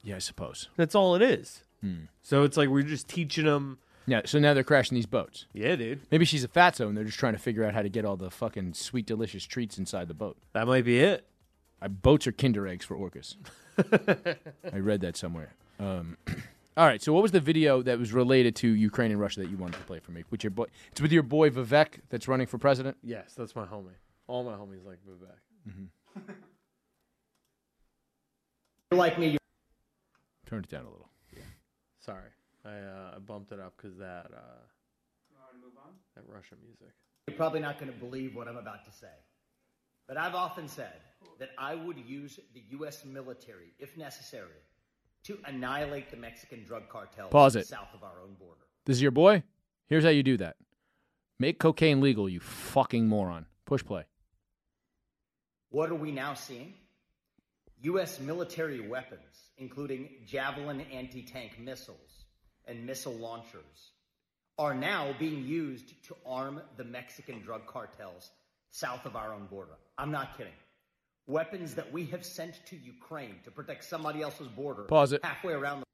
[0.03, 0.69] Yeah, I suppose.
[0.77, 1.63] That's all it is.
[2.23, 3.79] So it's like we're just teaching them.
[4.07, 5.47] Yeah, so now they're crashing these boats.
[5.53, 7.89] Yeah, dude, Maybe she's a fatso and they're just trying to figure out how to
[7.89, 10.37] get all the fucking sweet, delicious treats inside the boat.
[10.53, 11.27] that might be it.
[11.83, 13.37] Uh, boats are Kinder eggs for orcas.
[14.73, 15.55] I read that somewhere.
[15.79, 16.17] Um,
[16.77, 19.51] all right, so what was the video that was related to Ukraine and Russia that
[19.51, 20.25] you wanted to play for me?
[20.31, 22.97] With your boy, it's with your boy Vivek that's running for president.
[23.03, 23.95] Yes, that's my homie.
[24.27, 26.27] All my homies like Vivek.
[28.91, 29.37] You're like me,
[30.51, 31.09] Turn it down a little.
[32.01, 32.31] Sorry,
[32.65, 34.41] I uh, I bumped it up because that uh,
[36.17, 36.93] that Russian music.
[37.29, 39.07] you're probably not going to believe what I'm about to say.
[40.09, 41.03] But I've often said
[41.39, 43.05] that I would use the U.S.
[43.05, 44.59] military, if necessary,
[45.25, 47.67] to annihilate the Mexican drug cartel Pause it.
[47.67, 48.61] south of our own border.
[48.87, 49.43] This is your boy.
[49.87, 50.57] Here's how you do that:
[51.39, 53.47] make cocaine legal, you fucking moron.
[53.67, 54.05] Push play.
[55.71, 56.75] What are we now seeing?
[57.83, 58.21] U.S.
[58.21, 59.21] military weapons,
[59.57, 62.25] including Javelin anti tank missiles
[62.67, 63.93] and missile launchers,
[64.59, 68.31] are now being used to arm the Mexican drug cartels
[68.71, 69.73] south of our own border.
[69.97, 70.53] I'm not kidding.
[71.31, 75.25] Weapons that we have sent to Ukraine to protect somebody else's border Pause it.
[75.25, 75.85] halfway around the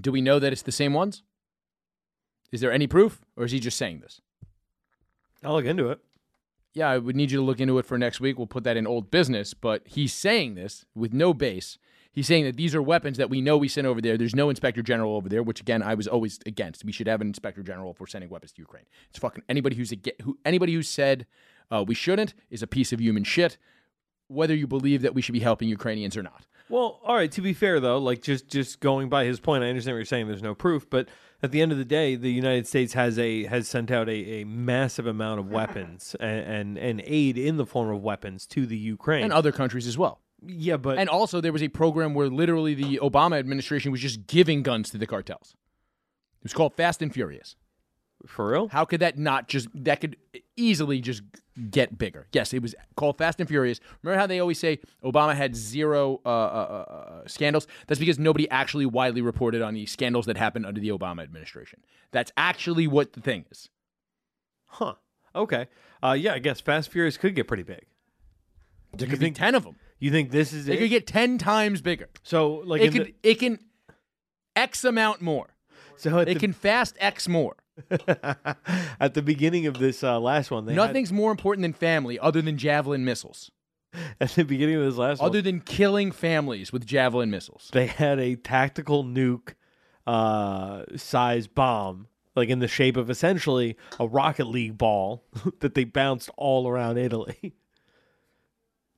[0.00, 1.22] Do we know that it's the same ones?
[2.50, 4.20] Is there any proof, or is he just saying this?
[5.44, 6.00] I'll look into it.
[6.72, 8.38] yeah, I would need you to look into it for next week.
[8.38, 9.52] We'll put that in old business.
[9.52, 11.76] But he's saying this with no base.
[12.10, 14.16] He's saying that these are weapons that we know we sent over there.
[14.16, 16.84] There's no inspector general over there, which again I was always against.
[16.84, 18.86] We should have an inspector general if we're sending weapons to Ukraine.
[19.10, 21.26] It's fucking anybody who's ag- who anybody who said
[21.70, 23.58] uh, we shouldn't is a piece of human shit.
[24.30, 26.46] Whether you believe that we should be helping Ukrainians or not.
[26.68, 27.30] Well, all right.
[27.32, 30.04] To be fair, though, like just just going by his point, I understand what you're
[30.04, 30.28] saying.
[30.28, 31.08] There's no proof, but
[31.42, 34.12] at the end of the day, the United States has a has sent out a,
[34.40, 38.66] a massive amount of weapons and, and and aid in the form of weapons to
[38.66, 39.24] the Ukraine.
[39.24, 40.20] And other countries as well.
[40.46, 44.28] yeah, but And also, there was a program where literally the Obama administration was just
[44.28, 45.56] giving guns to the cartels.
[46.38, 47.56] It was called Fast and Furious.
[48.26, 50.16] For real, How could that not just that could
[50.56, 51.22] easily just
[51.70, 52.26] get bigger?
[52.32, 53.80] Yes, it was called Fast and Furious.
[54.02, 57.66] Remember how they always say Obama had zero uh, uh, uh, uh, scandals?
[57.86, 61.80] That's because nobody actually widely reported on the scandals that happened under the Obama administration.
[62.12, 63.68] That's actually what the thing is.
[64.66, 64.94] huh?
[65.34, 65.66] Okay,
[66.02, 67.86] uh, yeah, I guess Fast and Furious could get pretty big.
[68.96, 69.76] There You could think- be ten of them.
[70.00, 70.78] You think this is They it?
[70.78, 72.08] could get ten times bigger.
[72.22, 73.06] so like It could.
[73.06, 73.58] the- It can
[74.56, 75.54] X amount more.
[75.96, 77.56] so It the, can fast X more.
[79.00, 82.42] at the beginning of this uh, last one, they Nothing's more important than family, other
[82.42, 83.50] than javelin missiles.
[84.20, 87.70] at the beginning of this last one, Other than killing families with javelin missiles.
[87.72, 89.54] they had a tactical nuke
[90.06, 95.24] uh size bomb like in the shape of essentially a rocket league ball
[95.60, 97.54] that they bounced all around Italy.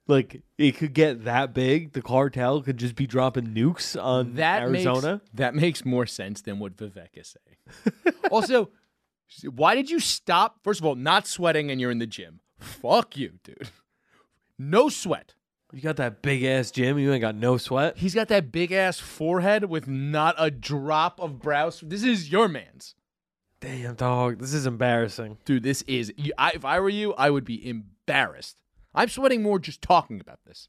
[0.07, 4.63] Like it could get that big, the cartel could just be dropping nukes on that
[4.63, 5.13] Arizona.
[5.13, 8.15] Makes, that makes more sense than what Vivek is saying.
[8.31, 8.71] also,
[9.45, 10.59] why did you stop?
[10.63, 12.41] First of all, not sweating and you're in the gym.
[12.59, 13.71] Fuck you, dude.
[14.59, 15.35] no sweat.
[15.73, 16.99] You got that big ass gym.
[16.99, 17.97] You ain't got no sweat.
[17.97, 21.71] He's got that big ass forehead with not a drop of brow.
[21.71, 21.91] sweat.
[21.91, 22.95] This is your man's.
[23.61, 25.39] Damn dog, this is embarrassing.
[25.45, 26.13] Dude, this is.
[26.37, 28.57] I, if I were you, I would be embarrassed.
[28.95, 30.69] I'm sweating more just talking about this.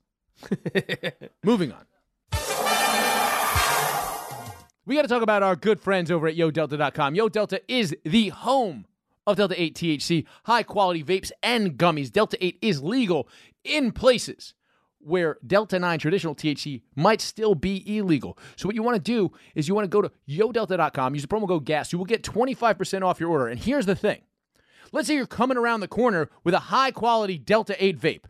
[1.43, 1.85] Moving on.
[4.85, 7.15] We got to talk about our good friends over at YoDelta.com.
[7.15, 8.85] Yo Delta is the home
[9.25, 12.11] of Delta 8 THC, high quality vapes and gummies.
[12.11, 13.29] Delta 8 is legal
[13.63, 14.53] in places
[14.99, 18.37] where Delta 9 traditional THC might still be illegal.
[18.55, 21.27] So, what you want to do is you want to go to YoDelta.com, use the
[21.27, 21.93] promo code GAS.
[21.93, 23.47] You will get 25% off your order.
[23.47, 24.21] And here's the thing
[24.93, 28.25] let's say you're coming around the corner with a high quality Delta 8 vape.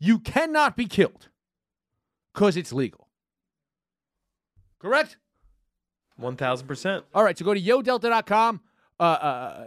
[0.00, 1.28] You cannot be killed
[2.34, 3.08] because it's legal.
[4.80, 5.16] Correct?
[6.16, 7.04] One thousand percent.
[7.14, 8.60] All right, so go to yodelta.com,
[8.98, 9.66] uh, uh,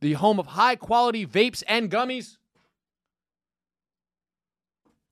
[0.00, 2.38] the home of high quality vapes and gummies,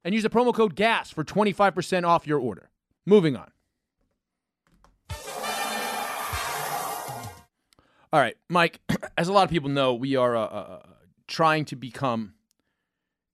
[0.05, 2.71] and use the promo code GAS for 25% off your order.
[3.05, 3.51] Moving on.
[8.17, 8.81] All right, Mike,
[9.19, 10.83] as a lot of people know, we are uh, uh,
[11.27, 12.33] trying to become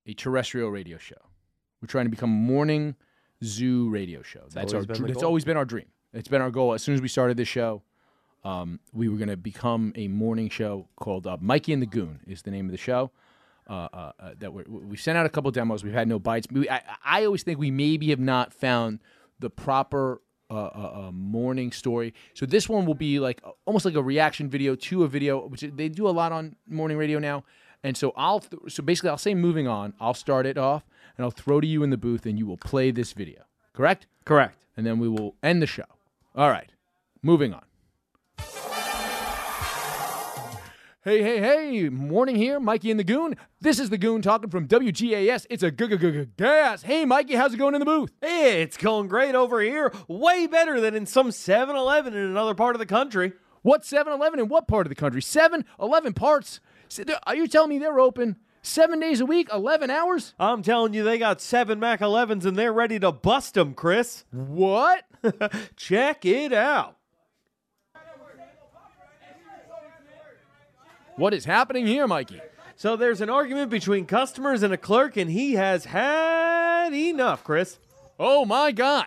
[0.06, 1.14] a terrestrial radio show.
[1.80, 2.96] We're trying to become a morning
[3.44, 4.40] zoo radio show.
[4.52, 5.86] That's our always dr- that's always been our dream.
[6.12, 6.72] It's been our goal.
[6.72, 7.84] As soon as we started this show,
[8.42, 12.18] um, we were going to become a morning show called uh, Mikey and the Goon
[12.26, 13.12] is the name of the show.
[13.70, 15.84] Uh, uh, uh, that we're, we sent out a couple demos.
[15.84, 16.48] We've had no bites.
[16.50, 18.98] We, I, I always think we maybe have not found
[19.38, 20.22] the proper
[20.52, 22.12] uh, uh, uh, morning story.
[22.34, 25.62] So this one will be like almost like a reaction video to a video, which
[25.62, 27.44] they do a lot on morning radio now.
[27.82, 29.94] And so I'll th- so basically I'll say moving on.
[29.98, 30.82] I'll start it off
[31.16, 33.42] and I'll throw to you in the booth, and you will play this video.
[33.72, 34.06] Correct?
[34.24, 34.56] Correct.
[34.76, 35.90] and then we will end the show.
[36.34, 36.70] All right,
[37.22, 37.64] moving on.
[41.04, 43.34] Hey, hey, hey, morning here, Mikey and the Goon.
[43.60, 45.46] This is the Goon talking from WGAS.
[45.50, 46.82] It's a gas.
[46.82, 48.12] Hey, Mikey, how's it going in the booth?
[48.20, 49.92] Hey, it's going great over here.
[50.06, 53.32] Way better than in some 7-Eleven in another part of the country.
[53.62, 55.20] What 7 Eleven in what part of the country?
[55.20, 56.60] 7 11 parts.
[57.26, 60.34] Are you telling me they're open seven days a week, 11 hours?
[60.38, 64.24] I'm telling you, they got seven Mac 11s and they're ready to bust them, Chris.
[64.30, 65.02] What?
[65.76, 66.96] Check it out.
[71.16, 72.40] What is happening here, Mikey?
[72.76, 77.78] So there's an argument between customers and a clerk, and he has had enough, Chris.
[78.18, 79.06] Oh my God.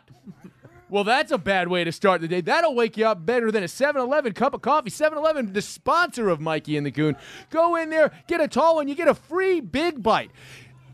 [0.87, 2.41] Well, that's a bad way to start the day.
[2.41, 4.91] That'll wake you up better than a 7 Eleven cup of coffee.
[4.91, 7.15] 7 Eleven, the sponsor of Mikey and the Goon.
[7.49, 10.31] Go in there, get a tall one, you get a free big bite.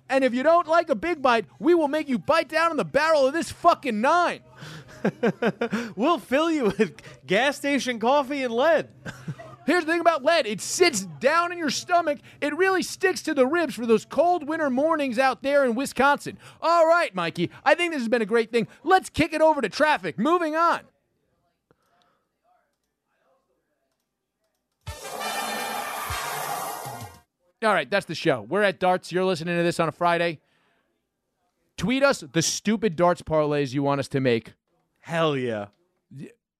[0.09, 2.77] And if you don't like a big bite, we will make you bite down on
[2.77, 4.41] the barrel of this fucking nine.
[5.95, 8.89] We'll fill you with gas station coffee and lead.
[9.65, 12.19] Here's the thing about lead it sits down in your stomach.
[12.39, 16.37] It really sticks to the ribs for those cold winter mornings out there in Wisconsin.
[16.61, 18.67] All right, Mikey, I think this has been a great thing.
[18.83, 20.17] Let's kick it over to traffic.
[20.17, 20.81] Moving on.
[27.63, 28.41] All right, that's the show.
[28.41, 29.11] We're at Darts.
[29.11, 30.39] You're listening to this on a Friday.
[31.77, 34.53] Tweet us the stupid darts parlays you want us to make.
[34.99, 35.67] Hell yeah.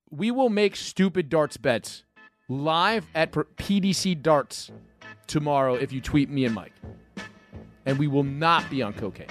[0.10, 2.04] We will make stupid darts bets
[2.52, 4.72] live at PDC Darts
[5.26, 6.74] tomorrow if you tweet me and Mike.
[7.86, 9.28] And we will not be on cocaine.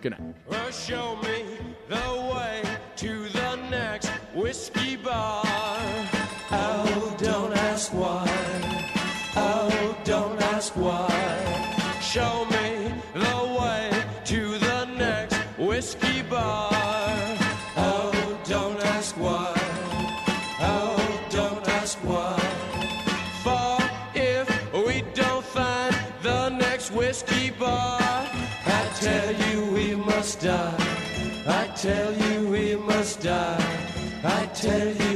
[0.00, 0.34] Good night.
[0.48, 1.44] Well, show me
[1.88, 2.62] the way
[2.96, 5.42] to the next whiskey bar.
[5.44, 8.26] Oh, don't ask why.
[9.36, 11.98] Oh, don't ask why.
[12.00, 16.69] Show me the way to the next whiskey bar.
[31.82, 33.56] Tell you we must die.
[34.22, 35.09] I tell you,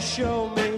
[0.00, 0.77] show me.